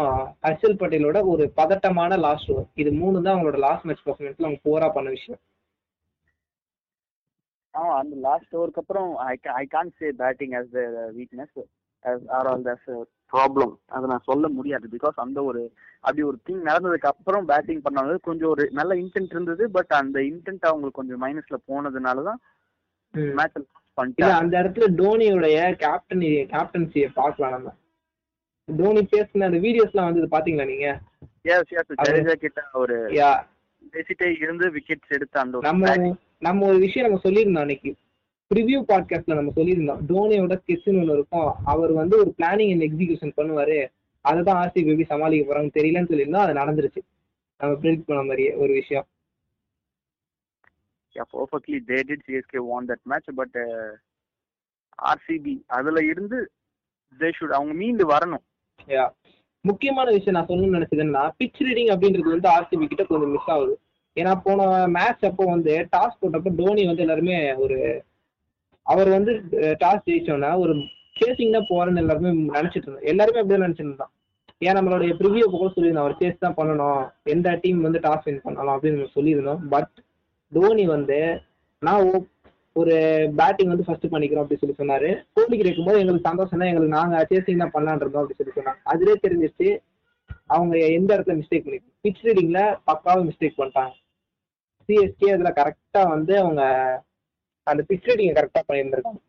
ஹர்ஷல் 0.46 0.78
பட்டேலோட 0.80 1.18
ஒரு 1.24 1.44
பதட்டமான 1.58 2.16
லாஸ்ட் 2.26 2.50
ஓவர் 2.52 2.66
இது 2.74 2.90
மூணு 2.92 3.22
தான் 3.22 3.34
அவங்களோட 3.34 3.58
லாஸ்ட் 3.66 3.84
மேட்ச் 3.84 4.06
பர்ஃபார்மன்ஸ்ல 4.06 4.46
அவங்க 4.48 4.62
போரா 4.68 4.88
பண்ண 4.96 5.08
விஷயம். 5.10 5.40
ஆ 7.74 7.82
அந்த 7.98 8.14
லாஸ்ட் 8.28 8.56
ஓவருக்கு 8.56 8.82
அப்புறம் 8.84 9.10
I 9.30 9.34
I 9.62 9.64
can 9.66 9.92
say 9.98 10.08
batting 10.22 10.54
as 10.60 10.70
the 10.76 10.82
weakness 11.18 11.56
or 12.36 12.48
all 12.52 12.66
this 12.70 12.88
problem 13.32 13.72
அதை 13.88 14.04
நான் 14.08 14.26
சொல்ல 14.26 14.48
முடியாது. 14.48 14.86
பிகாஸ் 14.94 15.16
அந்த 15.16 15.38
ஒரு 15.42 15.62
அப்படி 16.00 16.22
ஒரு 16.22 16.38
திங் 16.46 16.62
நடந்ததுக்கு 16.68 17.10
அப்புறம் 17.10 17.46
பேட்டிங் 17.46 17.82
பண்ணது 17.82 18.14
கொஞ்சம் 18.20 18.50
ஒரு 18.50 18.64
நல்ல 18.70 18.94
இன்டென்ட் 18.94 19.34
இருந்தது. 19.34 19.64
பட் 19.70 19.92
அந்த 20.00 20.18
இன்டென்ட் 20.30 20.68
அவங்களுக்கு 20.70 21.00
கொஞ்சம் 21.00 21.22
மைனஸ்ல 21.24 21.58
போனதுனால 21.70 22.24
தான் 22.28 22.40
மேட்ச் 23.34 23.58
இல்ல 23.58 23.66
பண்ணிட்டாங்க. 23.98 24.38
அந்த 24.40 24.54
இடத்துல 24.62 24.86
டோனியோடைய 25.00 25.58
கேப்டன் 25.84 26.24
கேப்டன்சியை 26.54 27.08
பார்க்கலாம் 27.14 27.54
நம்ம. 27.56 27.70
தோனி 28.68 29.02
பேசின 29.12 29.46
அந்த 29.50 29.58
வீடியோஸ்லாம் 29.58 30.08
வந்து 30.10 30.34
பாத்தீங்களா 30.36 30.66
நீங்க? 30.66 30.88
எஸ் 31.52 31.72
எஸ் 31.72 31.92
ஜடேஜா 32.00 32.34
கிட்ட 32.44 32.62
ஒரு 32.74 32.96
பேசிட்டே 33.92 34.28
இருந்து 34.42 34.66
விக்கெட்ஸ் 34.70 35.14
எடுத்த 35.16 35.40
அந்த 35.40 35.60
நம்ம. 35.68 35.94
நம்ம 36.38 36.66
ஒரு 36.66 36.78
விஷயம் 36.78 37.06
நம்ம 37.06 37.20
சொல்லியிருந்தோம் 37.22 37.64
அன்னைக்கு. 37.64 37.90
ப்ரிவ்யூ 38.54 38.82
பாட்காஸ்ட்ல 38.88 39.34
நம்ம 39.34 39.52
சொல்லியிருந்தோம். 39.56 39.98
டோனியோட 40.08 40.60
ஸ்கெட்ச்னு 40.66 40.98
ஒன்று 40.98 41.12
இருக்கும். 41.12 41.54
அவர் 41.64 41.92
வந்து 41.92 42.18
ஒரு 42.18 42.34
பிளானிங் 42.38 42.70
அண்ட் 42.70 42.82
எக்ஸிகியூஷன் 42.82 43.32
பண்ணுவாரு. 43.36 43.86
அதை 44.20 44.42
தான் 44.42 44.68
ஆர்சிபி 44.68 44.74
எப்படி 44.74 45.04
சமாளிக்க 45.04 45.54
போறாங்கன்னு 45.54 45.70
தெரியலன்னு 45.74 46.10
சொல்லியிருந்தோம். 46.10 46.36
அது 46.36 46.52
நடந்துருச்சு. 46.52 46.98
நம்ம 47.58 47.78
ப்ரெடிக்ட் 47.78 48.02
பண்ண 48.06 48.22
மாதிரியே 48.22 48.54
ஒரு 48.54 48.72
விஷயம். 48.72 49.06
Yeah, 51.14 51.22
perfectly 51.32 51.78
they 51.86 52.02
did 52.08 52.18
CSK 52.28 52.58
won 52.58 52.88
that 52.88 52.98
match 53.10 53.28
but 53.36 53.54
uh, 53.54 53.92
RCB 55.14 55.62
அதுல 55.66 56.04
இருந்து 56.04 56.50
they 57.18 57.30
should 57.40 57.52
அவங்க 57.52 57.72
மீண்டு 57.72 58.10
வரணும். 58.10 58.44
யா 58.86 59.10
முக்கியமான 59.60 60.10
விஷயம் 60.10 60.46
நான் 60.46 60.58
சொல்லணும்னு 60.58 60.82
நினைச்சதுன்னா 60.82 61.30
பிச் 61.44 61.62
ரீடிங் 61.62 61.96
அப்படின்றது 61.96 62.28
வந்து 62.28 62.48
ஆர்சிபி 62.48 62.86
கிட்ட 62.86 63.04
கொஞ்சம் 63.04 63.30
மிஸ் 63.30 63.50
ஆகுது. 63.50 63.80
ஏன்னா 64.14 64.40
போன 64.44 64.86
மேட்ச் 64.86 65.24
அப்போ 65.24 65.44
வந்து 65.44 65.88
டாஸ் 65.96 66.16
போட்டப்போ 66.22 66.54
டோனி 66.56 66.86
வந்து 66.86 67.00
எல்லாருமே 67.00 67.54
ஒரு 67.54 68.04
அவர் 68.92 69.08
வந்து 69.16 69.32
டாஸ் 69.82 70.06
ஜெயிச்சோன்னா 70.08 70.50
ஒரு 70.62 70.74
சேசிங் 71.20 71.56
தான் 71.56 71.70
போறேன்னு 71.72 72.02
எல்லாருமே 72.04 72.30
நினைச்சிட்டு 72.56 72.86
இருந்தோம் 72.86 73.08
எல்லாருமே 73.12 73.40
அப்படியே 73.42 73.62
நினைச்சிட்டு 73.64 73.90
இருந்தோம் 73.90 74.12
ஏன் 74.66 74.76
நம்மளுடைய 74.78 75.12
ப்ரிவியூ 75.18 75.44
கூட 75.50 75.68
சொல்லியிருந்தோம் 75.74 76.06
அவர் 76.06 76.20
சேஸ் 76.20 76.44
தான் 76.44 76.56
பண்ணணும். 76.58 77.02
எந்த 77.34 77.48
டீம் 77.62 77.80
வந்து 77.86 78.00
டாஸ் 78.06 78.24
வின் 78.28 78.44
பண்ணலாம் 78.46 78.76
அப்படின்னு 78.76 79.14
சொல்லியிருந்தோம். 79.16 79.60
பட் 79.74 79.92
தோனி 80.52 80.84
வந்து 80.94 81.18
நான் 81.82 82.06
ஒரு 82.80 82.94
பேட்டிங் 83.40 83.70
வந்து 83.72 83.86
ஃபர்ஸ்ட் 83.86 84.12
பண்ணிக்கிறோம் 84.12 84.44
அப்படி 84.44 84.60
சொல்லி 84.60 84.76
சொன்னாரு. 84.80 85.10
கோலி 85.36 85.56
போது 85.88 86.00
எங்களுக்கு 86.02 86.28
சந்தோஷம் 86.30 86.60
தான். 86.60 86.70
எங்களுக்கு 86.70 86.96
நாங்க 86.98 87.22
சேசிங் 87.30 87.62
தான் 87.64 87.74
பண்ணலான் 87.76 88.02
இருந்தோம் 88.02 88.22
அப்படி 88.22 88.38
சொல்லி 88.40 88.56
சொன்னாங்க. 88.56 88.82
அதுலேயே 88.92 89.16
தெரிஞ்சிச்சு 89.24 89.68
அவங்க 90.56 90.74
எந்த 90.98 91.10
இடத்துல 91.16 91.36
மிஸ்டேக் 91.40 91.66
பண்ணி 91.66 91.80
பிச் 92.04 92.22
ரீடிங்ல 92.28 92.60
பக்காவும் 92.88 93.28
மிஸ்டேக் 93.30 93.58
பண்ணிட்டாங்க. 93.60 93.94
சிஎஸ்கே 94.88 95.30
அதுல 95.36 95.50
கரெக்டா 95.60 96.02
வந்து 96.14 96.34
அவங்க 96.42 96.62
அந்த 97.68 97.82
பிச் 97.88 98.08
ரீடிங் 98.10 98.36
கரெக்டா 98.38 98.62
பண்ணியிருந்திருக்காங்க 98.68 99.20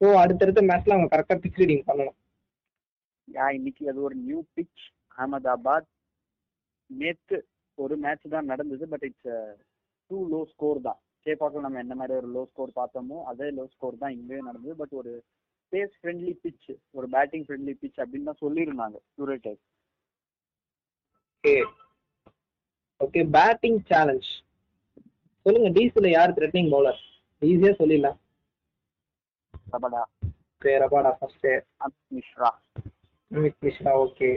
ஸோ 0.00 0.06
அடுத்தடுத்த 0.22 0.62
மேட்ச்ல 0.68 0.94
அவங்க 0.94 1.10
கரெக்டா 1.12 1.36
பிச் 1.42 1.60
ரீடிங் 1.60 1.84
பண்ணணும். 1.88 2.16
யா 3.28 3.46
இன்னைக்கு 3.58 3.84
அது 3.90 4.00
ஒரு 4.08 4.16
நியூ 4.26 4.40
பிச் 4.56 4.82
அகமதாபாத் 5.18 5.88
நேத்து 6.90 7.36
ஒரு 7.78 7.94
மேட்ச் 8.04 8.26
தான் 8.34 8.50
நடந்தது 8.50 8.84
but 8.92 9.06
it's 9.08 9.32
too 10.10 10.18
low 10.32 10.40
score 10.52 10.80
தான். 10.86 10.98
சேப்பாக்கில் 11.26 11.64
நம்ம 11.66 11.80
என்ன 11.84 11.94
மாதிரி 12.00 12.14
ஒரு 12.20 12.28
லோ 12.34 12.42
ஸ்கோர் 12.50 12.78
பார்த்தோமோ 12.78 13.16
அதே 13.30 13.48
லோ 13.56 13.64
ஸ்கோர் 13.72 14.02
தான் 14.02 14.14
இங்கேயும் 14.16 14.48
நடந்தது. 14.50 14.76
பட் 14.82 14.94
ஒரு 15.00 15.12
பேஸ் 15.72 15.96
ஃப்ரெண்ட்லி 16.00 16.34
பிச் 16.44 16.68
ஒரு 16.98 17.06
பேட்டிங் 17.14 17.46
ஃப்ரெண்ட்லி 17.46 17.74
பிச் 17.80 17.98
அப்படின்னு 18.02 18.28
தான் 18.30 18.42
சொல்லியிருந்தாங்க 18.44 18.98
curator 19.20 19.58
okay 21.44 21.56
okay 23.00 23.22
batting 23.34 23.80
challenge 23.90 24.28
சொல்லுங்க 25.46 25.68
டீஸ்ல 25.76 26.08
யார் 26.14 26.36
த்ரெட்னிங் 26.38 26.70
பவுலர் 26.74 27.00
ஈஸியா 27.42 27.72
சொல்லிடலாம். 27.80 28.18
Rabada. 29.72 30.02
Rabada 30.62 31.10
first 31.18 31.48
Amit 31.84 32.12
Mishra 32.16 32.50
Amit 33.30 33.60
Mishra 33.66 33.92
okay 34.04 34.30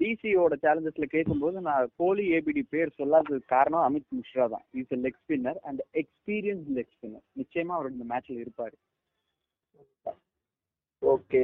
டிசியோட 0.00 0.54
சேலஞ்சஸ்ல 0.62 1.06
கேட்கும்போது 1.14 1.58
நான் 1.66 1.90
கோலி 2.00 2.24
ஏபிடி 2.36 2.62
பேர் 2.72 2.96
சொல்லாததுக்கு 2.98 3.52
காரணம் 3.54 3.84
அமித் 3.88 4.14
மிஸ்ரா 4.18 4.44
தான். 4.54 4.64
Is 4.80 4.94
leg 5.04 5.20
spinner 5.22 5.58
and 5.68 5.82
experience 6.02 6.66
leg 6.78 6.92
spinner 6.94 7.24
நிச்சயமா 7.40 7.74
அவர் 7.78 7.92
இந்த 7.94 8.06
மேட்ச்ல 8.12 8.36
இருப்பாரு. 8.44 8.76
ஓகே 11.02 11.42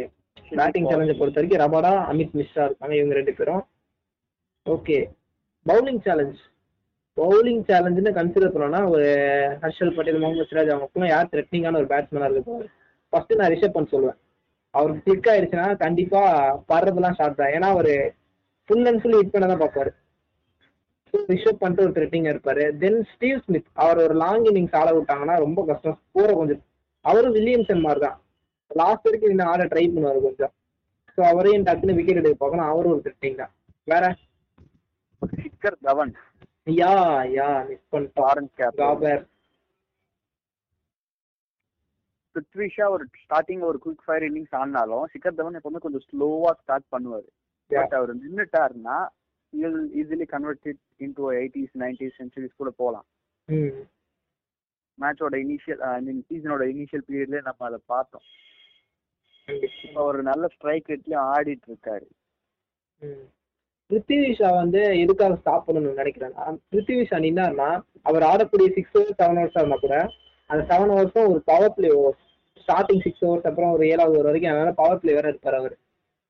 பேட்டிங் 0.50 0.88
சேலஞ்சை 0.90 1.16
பொறுத்த 1.20 1.38
வரைக்கும் 1.40 1.62
ரபாடா 1.64 1.92
அமித் 2.10 2.36
மிஸ்ரா 2.40 2.64
இருக்காங்க 2.68 2.96
இவங்க 2.98 3.14
ரெண்டு 3.20 3.34
பேரும். 3.38 3.62
ஓகே 4.66 4.98
பவுலிங் 5.66 6.02
சேலஞ்ச் 6.06 6.38
பவுலிங் 7.18 7.62
சேலஞ்சுன்னு 7.70 8.10
கன்சிடர் 8.18 8.52
பண்ணோம்னா 8.54 8.80
ஒரு 8.92 9.06
ஹர்ஷல் 9.62 9.94
பட்டேல் 9.96 10.20
முகமது 10.22 10.48
சிராஜ் 10.50 10.72
அவங்களுக்குலாம் 10.72 11.12
யார் 11.12 11.30
த்ரெட்னிங்கான 11.32 11.78
ஒரு 11.80 11.88
பேட்ஸ்மேனாக 11.92 12.34
இருக்கு 12.34 12.56
ஃபர்ஸ்ட் 13.12 13.38
நான் 13.40 13.52
ரிஷப் 13.54 13.74
பண்ண 13.76 13.88
சொல்லுவேன். 13.94 14.18
அவருக்கு 14.74 15.04
கிளிக் 15.06 15.28
ஆயிடுச்சுன்னா 15.32 15.66
கண்டிப்பா 15.84 16.20
படுறதெல்லாம் 16.70 17.16
ஷார்ட் 17.18 17.40
தான். 17.40 17.52
ஏன்னா 17.56 17.68
அவர் 17.74 17.92
ஃபுல் 18.68 18.86
அண்ட் 18.90 19.00
ஃபுல் 19.02 19.18
ஹிட் 19.18 19.34
பண்ண 19.34 19.48
தான் 19.52 19.62
பார்ப்பாரு. 19.64 19.90
ரிஷப் 21.32 21.60
பண்ணிட்டு 21.60 21.84
ஒரு 21.86 21.94
த்ரெட்டிங் 21.98 22.28
இருப்பாரு. 22.32 22.64
தென் 22.82 23.00
ஸ்டீவ் 23.12 23.42
ஸ்மித் 23.44 23.68
அவர் 23.84 24.02
ஒரு 24.06 24.14
லாங் 24.22 24.46
இன்னிங்ஸ் 24.50 24.78
ஆட 24.80 24.88
விட்டாங்கன்னா 24.98 25.36
ரொம்ப 25.44 25.60
கஷ்டம். 25.70 25.98
ஸ்கோரை 26.02 26.34
கொஞ்சம். 26.40 26.62
அவரும் 27.04 27.36
வில்லியம்சன் 27.38 27.84
மாதிரி 27.86 28.02
தான் 28.06 28.16
லாஸ்ட் 28.70 29.06
வரைக்கும் 29.08 29.32
இன்னும் 29.34 29.50
ஆட 29.52 29.64
ட்ரை 29.72 29.84
பண்ணுவார் 29.94 30.26
கொஞ்சம். 30.28 30.52
ஸோ 31.18 31.20
அவரையும் 31.32 31.66
டக்குன்னு 31.68 31.98
விக்கெட் 31.98 32.20
எடுக்க 32.22 32.38
பார்க்கணும். 32.42 32.68
அவரும் 32.72 32.94
ஒரு 32.94 33.02
த்ரெட்டிங் 33.06 33.40
தான். 33.42 33.52
வேற? 33.92 34.04
Shikhar 35.58 35.76
Dhawan 35.86 36.10
yeah 36.80 36.92
yeah 37.36 37.46
miss 37.68 37.86
பண்ணிட்டோம் 37.92 38.26
ஆரஞ்ச் 38.30 38.52
கேப் 38.58 38.76
ராபர் 38.82 39.22
பிருத்விஷா 42.34 42.86
ஒரு 42.94 43.04
ஸ்டார்டிங் 43.22 43.62
ஒரு 43.68 43.78
குயிக் 43.84 44.04
ஃபயர் 44.06 44.26
இன்னிங்ஸ் 44.26 44.54
ஆடினாலும் 44.58 45.06
சிக்கர் 45.12 45.38
தவன் 45.38 45.58
எப்பவுமே 45.58 45.80
கொஞ்சம் 45.84 46.04
ஸ்லோவா 46.08 46.50
ஸ்டார்ட் 46.60 46.86
பண்ணுவாரு. 46.94 47.26
பட் 47.70 47.94
அவர் 47.98 48.12
நின்னுட்டாருன்னா 48.20 48.98
easily 50.00 50.26
converted 50.34 50.80
into 51.04 51.24
eighties 51.38 51.74
nineties 51.82 52.18
centuries 52.20 52.60
கூட 52.60 52.72
போகலாம் 52.82 53.06
மேட்சோட 54.98 55.34
இனிஷியல் 55.46 55.82
ஐ 55.88 55.96
மீன் 56.08 56.20
சீசனோட 56.30 56.62
இனிஷியல் 56.74 57.04
பீரியட்ல 57.08 57.40
நம்ம 57.48 57.66
அதை 57.70 57.80
பார்த்தோம். 57.94 58.26
இப்போ 59.86 60.00
ஒரு 60.10 60.22
நல்ல 60.30 60.44
ஸ்ட்ரைக் 60.54 60.92
ரேட்லயும் 60.92 61.26
ஆடிட்டு 61.34 61.68
இருக்காரு. 61.72 62.08
பிருத்திவிஷா 63.90 64.48
வந்து 64.54 64.80
எதுக்காக 65.02 65.36
ஸ்டாப் 65.40 65.66
பண்ணணும்னு 65.66 66.00
நினைக்கிறேன்னா 66.02 66.42
பிருத்திவிஷா 66.72 67.18
நின்னார்னா 67.24 67.68
அவர் 68.02 68.28
ஆடக்கூடிய 68.30 68.68
சிக்ஸ் 68.76 68.96
ஓவர்ஸ் 68.96 69.18
செவன் 69.20 69.38
ஹவர்ஸா 69.40 69.62
இருந்தா 69.62 69.78
கூட 69.78 69.96
அந்த 70.50 70.62
செவன் 70.70 70.92
ஹவர்ஸும் 70.92 71.30
ஒரு 71.32 71.40
power 71.50 71.74
play 71.76 71.90
overs 71.98 72.22
starting 72.62 73.02
six 73.06 73.24
hours 73.24 73.48
அப்புறம் 73.50 73.72
ஒரு 73.76 73.84
ஏழாவது 73.92 74.16
ஓவர் 74.16 74.28
வரைக்கும் 74.28 74.52
அதனால 74.52 74.72
பவர் 74.80 75.00
பிளே 75.02 75.14
வேற 75.18 75.28
இருப்பார் 75.32 75.58
அவர். 75.60 75.74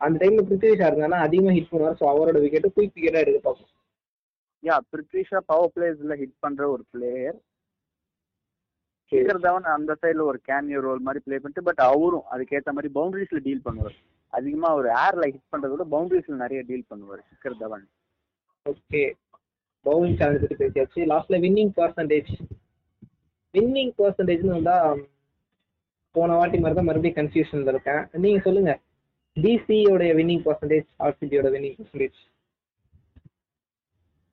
அந்த 0.01 0.17
டைம்ல 0.23 0.43
பிருத்திவிஷா 0.49 0.89
இருந்தாருன்னா 0.89 1.21
அதிகமா 1.27 1.53
ஹிட் 1.57 1.71
பண்ணுவார். 1.71 1.99
ஸோ 2.01 2.07
அவரோட 2.11 2.39
விக்கெட்டு 2.45 2.75
குயிக் 2.77 2.97
விக்கெட்டா 2.97 3.23
எடுக்க 3.23 3.41
பார்ப்போம். 3.41 3.73
யா 4.63 4.77
பிருத்விஷா 4.93 5.41
பவர் 5.51 5.73
பிளேஸ்ல 5.75 6.15
ஹிட் 6.21 6.37
பண்ற 6.41 6.63
ஒரு 6.75 6.85
பிளேயர் 6.91 7.39
சிக்கர் 9.13 9.45
தவன் 9.45 9.67
அந்த 9.75 9.93
சைடுல 10.01 10.25
ஒரு 10.31 10.39
கேமியோ 10.49 10.81
ரோல் 10.87 11.05
மாதிரி 11.05 11.21
ப்ளே 11.25 11.37
பண்ணிட்டு 11.39 11.67
பட் 11.69 11.83
அவரும் 11.85 12.27
அதுக்கேத்த 12.35 12.73
மாதிரி 12.77 12.91
பவுண்டரிஸ்ல 12.97 13.41
டீல் 13.47 13.67
பண்ணுவார். 13.67 13.97
அதிகமா 14.37 14.69
ஒரு 14.79 14.89
ஏர்ல 15.05 15.25
ஹிட் 15.33 15.51
பண்றத 15.53 15.71
விட 15.75 15.85
பவுண்டரிஸ்ல 15.95 16.39
நிறைய 16.43 16.61
டீல் 16.69 16.89
பண்ணுவார் 16.91 17.23
Shikhar 17.29 17.61
Dhawan. 17.63 17.85
Okay 18.67 19.03
bowling 19.87 20.19
challenge 20.21 20.43
பத்தி 20.43 20.57
பேசியாச்சு. 20.63 21.01
லாஸ்ட்ல 21.13 21.39
வின்னிங் 21.45 21.73
பர்சன்டேஜ் 21.79 22.33
வின்னிங் 23.55 23.93
பர்சன்டேஜ்னு 24.01 24.57
வந்தா 24.57 24.77
போன 26.15 26.37
வாட்டி 26.39 26.59
மாதிரி 26.59 26.77
தான் 26.79 26.89
மறுபடியும் 26.89 27.19
கன்ஃபியூஷன்ல 27.19 27.73
இருக்கேன். 27.75 28.03
நீங்க 28.25 28.41
சொல்லுங்க. 28.47 28.73
டிசியோட 29.37 30.05
வின்னிங் 30.19 30.45
பர்சன்டேஜ் 30.49 30.87
ஆர்சிபியோட 31.07 31.49
வின்னிங் 31.55 31.77
பர்சன்டேஜ் 31.81 32.19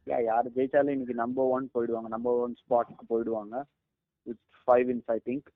யா 0.08 0.18
யார் 0.30 0.48
ஜெயிச்சாலும் 0.56 0.96
இன்னைக்கு 0.96 1.16
நம்பர் 1.22 1.52
ஒன் 1.56 1.66
போயிடுவாங்க. 1.76 2.10
நம்பர் 2.16 2.40
ஒன் 2.44 2.56
ஸ்பாட்க்கு 2.62 3.06
போயிடுவாங்க. 3.12 3.56
With 4.28 4.44
five 4.62 4.90
wins 4.94 5.12
I 5.16 5.18
think 5.30 5.48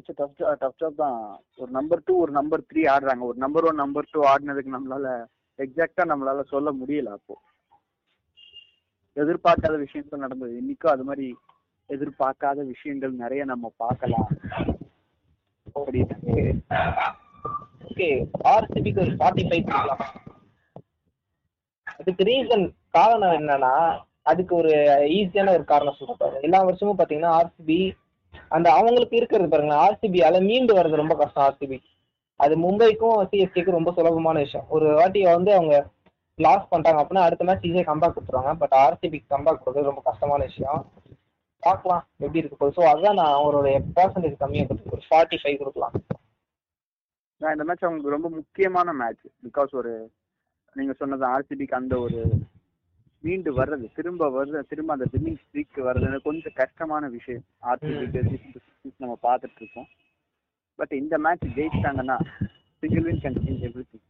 it's 0.00 0.16
tough 0.20 0.58
tough 0.62 0.78
job 0.82 1.00
தான். 1.02 1.18
ஒரு 1.56 1.70
நம்பர் 1.78 2.02
டூ 2.04 2.14
ஒரு 2.24 2.32
நம்பர் 2.38 2.62
த்ரீ 2.72 2.82
ஆடுறாங்க. 2.94 3.24
ஒரு 3.30 3.38
நம்பர் 3.44 3.66
ஒன் 3.70 3.80
நம்பர் 3.84 4.10
டூ 4.10 4.20
ஆடினதுக்கு 4.32 4.74
நம்மளால 4.76 5.06
எக்ஸாக்டா 5.58 6.02
நம்மளால 6.12 6.44
சொல்ல 6.52 6.68
முடியல 6.80 7.10
அப்போ. 7.18 7.34
எதிர்பார்க்காத 9.16 9.76
விஷயங்கள் 9.78 10.24
நடந்தது. 10.24 10.52
இன்னைக்கும் 10.62 10.94
அது 10.94 11.04
மாதிரி 11.04 11.28
எதிர்பார்க்காத 11.88 12.58
விஷயங்கள் 12.72 13.12
நிறைய 13.22 13.44
நம்ம 13.44 13.72
பார்க்கலாம். 13.76 14.28
அப்படின்னு 15.78 16.16
ஓகே 17.88 18.08
ஆர்சிபிக்கு 18.52 19.00
ஒரு 19.04 19.12
ஃபார்ட்டி 19.18 19.44
ஃபைவ் 19.48 19.64
கொடுக்கலாம் 19.66 20.04
அதுக்கு 21.98 22.24
ரீசன் 22.24 22.64
காரணம் 22.96 23.34
என்னன்னா 23.38 23.72
அதுக்கு 24.22 24.54
ஒரு 24.56 24.72
ஈஸியான 25.16 25.52
ஒரு 25.54 25.64
காரணம் 25.64 25.98
சொல்றேன் 25.98 26.40
எல்லா 26.40 26.60
வருஷமும் 26.62 26.98
பாத்தீங்கன்னா 26.98 27.32
ஆர்சிபி 27.40 27.78
அந்த 28.56 28.68
அவங்களுக்கு 28.78 29.18
இருக்கிறது 29.20 29.48
பாருங்களேன் 29.52 29.82
ஆர்சிபியால 29.86 30.40
மீண்டு 30.48 30.72
வர்றது 30.78 31.02
ரொம்ப 31.02 31.14
கஷ்டம் 31.20 31.44
ஆர்சிபி 31.46 31.78
அது 32.40 32.54
மும்பைக்கும் 32.64 33.18
சிஎஸ்கேக்கும் 33.30 33.78
ரொம்ப 33.78 33.90
சுலபமான 33.96 34.38
விஷயம். 34.44 34.66
ஒரு 34.74 34.86
வாட்டி 34.98 35.20
வந்து 35.36 35.50
அவங்க 35.54 35.74
லாஸ் 36.38 36.70
பண்ணிட்டாங்க 36.70 37.00
அப்படின்னா 37.02 37.24
அடுத்த 37.26 37.46
மேட்ச் 37.48 37.66
ஈஸியாக 37.68 37.88
கம்பேக் 37.90 38.14
கொடுத்துருவாங்க. 38.16 38.52
பட் 38.62 38.74
ஆர்சிபிக்கு 38.84 39.32
கம்பேக் 39.34 39.60
கொடுக்குறது 39.60 39.90
ரொம்ப 39.90 40.02
கஷ்டமான 40.10 40.40
விஷயம். 40.50 40.80
பார்க்கலாம் 41.62 42.02
எப்படி 42.16 42.40
இருக்கு 42.40 42.58
போகுது. 42.60 42.76
ஸோ 42.78 42.84
அதுதான் 42.90 43.18
நான் 43.20 43.34
அவங்களுடைய 43.36 43.76
பர்சன்டேஜ் 43.96 44.40
கம்மியாக 44.42 44.68
கொடுத்து 44.70 44.94
ஒரு 44.96 45.04
ஃபார்ட்டி 45.08 45.38
ஃபைவ் 45.42 45.60
கொடுக்கலாம் 45.62 45.96
இந்த 47.40 47.64
மேட்ச் 47.68 47.84
அவங்களுக்கு 47.84 48.16
ரொம்ப 48.16 48.28
முக்கியமான 48.38 48.92
மேட்ச் 48.92 49.26
பிகாஸ் 49.46 49.70
ஒரு 49.80 49.92
நீங்க 50.76 50.92
சொன்னது 51.02 51.24
ஆர்சிபிக்கு 51.34 51.80
அந்த 51.80 51.94
ஒரு 51.98 52.18
மீண்டு 53.24 53.50
வர்றது 53.58 53.86
திரும்ப 53.96 54.28
வர்றது 54.36 54.68
திரும்ப 54.68 54.92
அந்த 54.92 55.06
வின்னிங் 55.12 55.40
ஸ்ட்ரீக் 55.42 55.78
வர்றது 55.88 56.18
கொஞ்சம் 56.28 56.56
கஷ்டமான 56.60 57.08
விஷயம். 57.16 57.44
நம்ம 59.02 59.16
பார்த்துட்டு 59.26 59.60
இருக்கோம். 59.62 59.88
பட் 60.78 60.94
இந்த 61.00 61.14
match 61.18 61.46
ஜெயிச்சிட்டாங்கன்னா 61.58 62.16
single 62.82 63.04
win 63.06 63.20
can 63.24 63.40
change 63.44 63.66
everything 63.90 64.06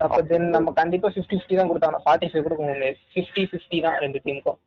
அப்போ 0.00 0.18
தென் 0.22 0.48
நம்ம 0.48 0.72
கண்டிப்பா 0.72 1.08
ஃபிஃப்டி 1.14 1.36
ஃபிஃப்டி 1.38 1.56
தான் 1.58 1.70
கொடுத்தாங்க. 1.70 1.98
ஃபார்ட்டி 2.04 2.28
ஃபைவ் 2.30 2.44
கொடுக்க 2.44 2.90
ஃபிஃப்டி 3.14 3.42
ஃபிஃப்டி 3.50 3.78
தான் 3.86 3.98
ரெண்டு 4.04 4.20
டீமுக்கும் 4.24 4.58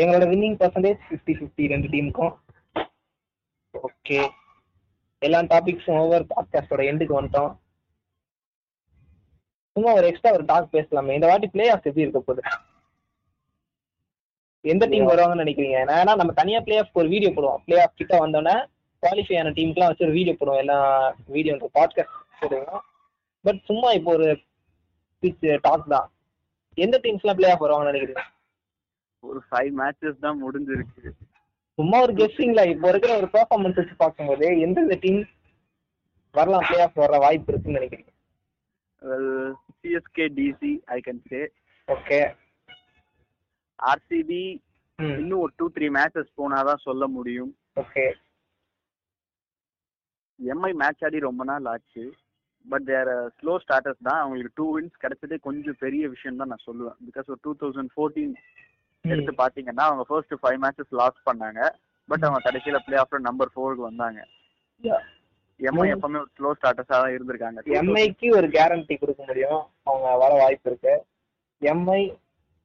எங்களோட 0.00 0.24
வின்னிங் 0.32 0.56
பர்சன்டேஜ் 0.62 1.00
ஃபிஃப்டி 1.08 1.34
ஃபிஃப்டி 1.38 1.66
ரெண்டு 1.72 1.88
டீமுக்கும் 1.88 2.32
ஓகே 3.74 4.18
எல்லா 5.22 5.40
டாபிக்ஸும் 5.40 5.98
ஓவர் 5.98 6.26
பாட்காஸ்டோட 6.34 6.82
எண்டுக்கு 6.90 7.14
வந்துட்டோம். 7.20 7.56
சும்மா 9.72 9.92
ஒரு 9.92 10.06
எக்ஸ்ட்ரா 10.06 10.32
ஒரு 10.32 10.44
டாக் 10.44 10.74
பேசலாமே. 10.74 11.14
இந்த 11.14 11.26
வாட்டி 11.26 11.46
பிளே 11.46 11.68
ஆஃப் 11.68 11.86
எப்படி 11.86 12.00
இருக்க 12.00 12.20
போகுது? 12.20 12.48
எந்த 14.60 14.86
டீம் 14.86 15.08
வருவாங்கன்னு 15.08 15.44
நினைக்கிறீங்க? 15.44 15.76
ஏன்னா 15.82 16.02
நம்ம 16.02 16.32
தனியா 16.32 16.60
பிளே 16.60 16.78
ஆஃப் 16.78 16.98
ஒரு 17.02 17.08
வீடியோ 17.08 17.30
போடுவோம். 17.30 17.64
பிளே 17.64 17.82
ஆஃப் 17.82 17.96
கிட்ட 17.96 18.26
வந்தோடனே 18.26 18.66
குவாலிஃபை 19.02 19.38
ஆன 19.38 19.50
டீமுக்குலாம் 19.50 19.90
வச்சு 19.90 20.04
ஒரு 20.04 20.14
வீடியோ 20.14 20.36
போடுவோம். 20.40 20.56
எல்லா 20.56 20.78
வீடியோ 21.26 21.70
பாட்காஸ்ட் 21.74 22.16
போடுவோம் 22.40 22.78
பட் 23.40 23.64
சும்மா 23.64 23.90
இப்போ 23.90 24.12
ஒரு 24.12 24.40
பிச் 25.22 25.58
டாக் 25.60 25.88
தான். 25.88 26.10
எந்த 26.74 27.00
டீம்ஸ்லாம் 27.02 27.34
பிளே 27.34 27.50
ஆஃப் 27.50 27.62
வருவாங்கன்னு 27.62 27.92
நினைக்கிறீங்க? 27.92 28.22
ஒரு 29.20 29.42
ஃபைவ் 29.50 29.70
மேட்சஸ் 29.78 30.18
தான் 30.18 30.40
முடிஞ்சிருக்கு. 30.44 31.10
சும்மா 31.80 31.98
ஒரு 32.04 32.12
கெஸ்டிங்ல 32.20 32.62
இப்போ 32.70 32.86
இருக்கிற 32.92 33.12
ஒரு 33.20 33.28
பெர்ஃபார்மன்ஸ் 33.34 33.78
வச்சு 33.80 33.94
பார்க்கும்போது 34.04 34.46
எந்தெந்த 34.64 34.96
டீம் 35.04 35.20
வரலாம் 36.34 36.66
பிளே 36.68 36.78
ஆஃப் 36.86 36.98
வர 37.02 37.18
வாய்ப்பு 37.24 37.52
இருக்குன்னு 37.52 37.78
நினைக்கிறீங்க? 37.78 38.10
CSK 39.80 40.26
DC 40.38 40.72
I 40.94 40.98
can 41.06 41.22
say 41.30 41.40
okay 41.88 42.18
RCB 43.78 44.42
இன்னும் 45.20 45.42
ஒரு 45.44 45.52
டூ 45.60 45.66
த்ரீ 45.76 45.86
மேட்சஸ் 45.98 46.30
போனாதான் 46.40 46.84
சொல்ல 46.88 47.04
முடியும். 47.16 47.52
ஓகே 47.82 48.04
எம்ஐ 50.38 50.72
மேட்ச் 50.82 51.04
ஆடி 51.06 51.18
ரொம்ப 51.28 51.42
நாள் 51.50 51.70
ஆச்சு. 51.72 52.04
பட் 52.64 52.86
தேர் 52.90 53.10
ஸ்லோ 53.38 53.54
ஸ்டார்டர்ஸ் 53.64 54.06
தான். 54.08 54.20
அவங்களுக்கு 54.24 54.56
டூ 54.60 54.66
வின்ஸ் 54.74 55.02
கிடைச்சதே 55.04 55.38
கொஞ்சம் 55.48 55.80
பெரிய 55.84 56.04
விஷயம் 56.14 56.40
தான் 56.42 56.52
நான் 56.54 56.66
சொல்லுவேன். 56.68 56.98
பிகாஸ் 57.08 57.30
ஒரு 57.34 57.42
டூ 57.46 57.54
தௌசண்ட் 57.62 57.92
ஃபோர்டீன் 57.96 58.34
எடுத்து 59.04 59.32
பாத்தீங்கன்னா 59.42 59.84
அவங்க 59.88 60.02
ஃபர்ஸ்ட் 60.08 60.34
ஃபைவ் 60.42 60.58
மேட்சஸ் 60.64 60.98
லாஸ் 61.00 61.26
பண்ணாங்க. 61.28 61.60
பட் 62.08 62.24
அவங்க 62.24 62.40
கடைசியில 62.46 62.78
பிளே 62.84 62.96
ஆஃப்ல 62.96 63.18
நம்பர் 63.18 63.52
ஃபோருக்கு 63.54 63.88
வந்தாங்க. 63.88 64.20
எம்ஐ 65.60 65.86
எப்பவுமே 65.94 66.18
ஒரு 66.22 66.30
ஸ்லோ 66.36 66.50
ஸ்டார்டர்ஸா 66.58 66.96
தான் 67.02 67.14
இருந்திருக்காங்க. 67.16 67.62
எம்ஐக்கு 67.80 68.28
ஒரு 68.36 68.46
கேரண்டி 68.48 68.94
கொடுக்க 68.98 69.22
முடியும். 69.26 69.60
அவங்க 69.82 70.16
வர 70.16 70.32
வாய்ப்பு 70.42 70.70
இருக்கு. 70.70 70.94
MI 71.62 72.02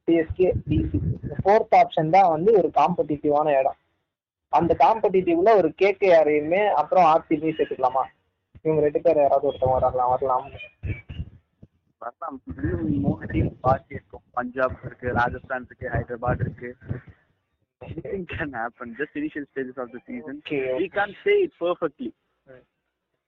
CSK 0.07 0.51
DC 0.69 0.99
fourth 1.41 1.75
option 1.81 2.09
தான் 2.09 2.29
வந்து 2.29 2.51
ஒரு 2.59 2.69
காம்படிட்டிவான 2.79 3.47
இடம். 3.59 3.79
அந்த 4.49 4.75
காம்படிட்டிவ்ல 4.83 5.55
ஒரு 5.55 5.73
கேகேஆரையுமே 5.81 6.61
அப்புறம் 6.81 7.05
ஆர்சிபி 7.05 7.55
சேர்த்துக்கலாமா? 7.57 8.03
இவங்க 8.61 8.81
ரெண்டு 8.81 9.01
பேர் 9.01 9.21
யாராவது 9.21 9.47
ஒருத்தவங்க 9.49 9.79
வரலாம் 9.79 10.13
வரலாம்? 10.13 10.45
வரலாம். 11.99 12.41
மூணு 12.99 13.25
டீம் 13.25 13.57
பாக்கி 13.61 13.93
இருக்கும். 13.93 14.23
பஞ்சாப் 14.31 14.79
இருக்கு 14.85 15.13
ராஜஸ்தான் 15.13 15.65
இருக்கு 15.65 15.89
ஹைதராபாத் 15.89 16.39
இருக்கு. 16.39 16.77
Anything 17.85 18.23
can 18.25 18.49
happen. 18.53 18.95
Just 18.99 19.13
initial 19.13 19.43
stages 19.51 19.77
of 19.77 19.87
the 19.93 19.99
season. 20.07 20.41
Okay, 20.45 20.61
we 20.79 20.87
can't 20.89 21.15
say 21.23 21.43
it 21.43 21.51
perfectly. 21.59 22.13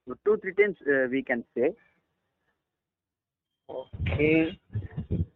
So 0.05 0.15
two 0.25 0.35
three 0.39 0.53
times 0.59 0.77
uh, 0.85 1.07
we 1.13 1.21
can 1.29 1.43
say. 1.53 1.75
Okay 3.73 4.29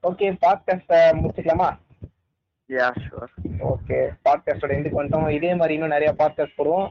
okay 0.04 0.38
பாட்காஸ்ட்டை 0.46 1.00
முடிச்சுக்கலாமா? 1.20 1.70
Yeah 2.68 2.92
sure. 3.06 3.30
ஓகே 3.60 4.00
பாட்காஸ்டோட 4.26 4.72
எண்டுக்கு 4.78 5.00
வந்துட்டோம். 5.02 5.30
இதே 5.30 5.56
மாதிரி 5.56 5.74
இன்னும் 5.74 5.90
நிறைய 5.90 6.16
பாட்காஸ்ட் 6.18 6.58
போடுவோம். 6.58 6.90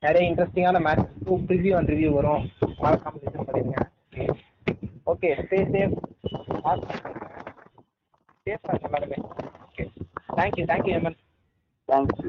நிறைய 0.00 0.34
இன்ட்ரெஸ்டிங்கான 0.34 0.80
மேட்ச் 0.80 1.06
ப்ரிவியூ 1.50 1.76
அண்ட் 1.76 1.88
ரிவ்யூ 1.88 2.10
வரும். 2.10 2.50
மறக்காம 2.60 3.14
ಓಕೆ 5.06 5.30
ಸ್ಟೇ 5.42 5.58
ಸೇಫ್ 5.72 5.94
ಸೇಫ್ 8.46 8.66
ಆಗಿ 8.70 8.88
madam 8.94 9.12
okay 9.66 9.84
thank 10.34 10.58
you 10.60 10.66
thank 10.66 10.88
you 10.88 10.94
Hemant 10.94 11.20
thanks 11.88 12.22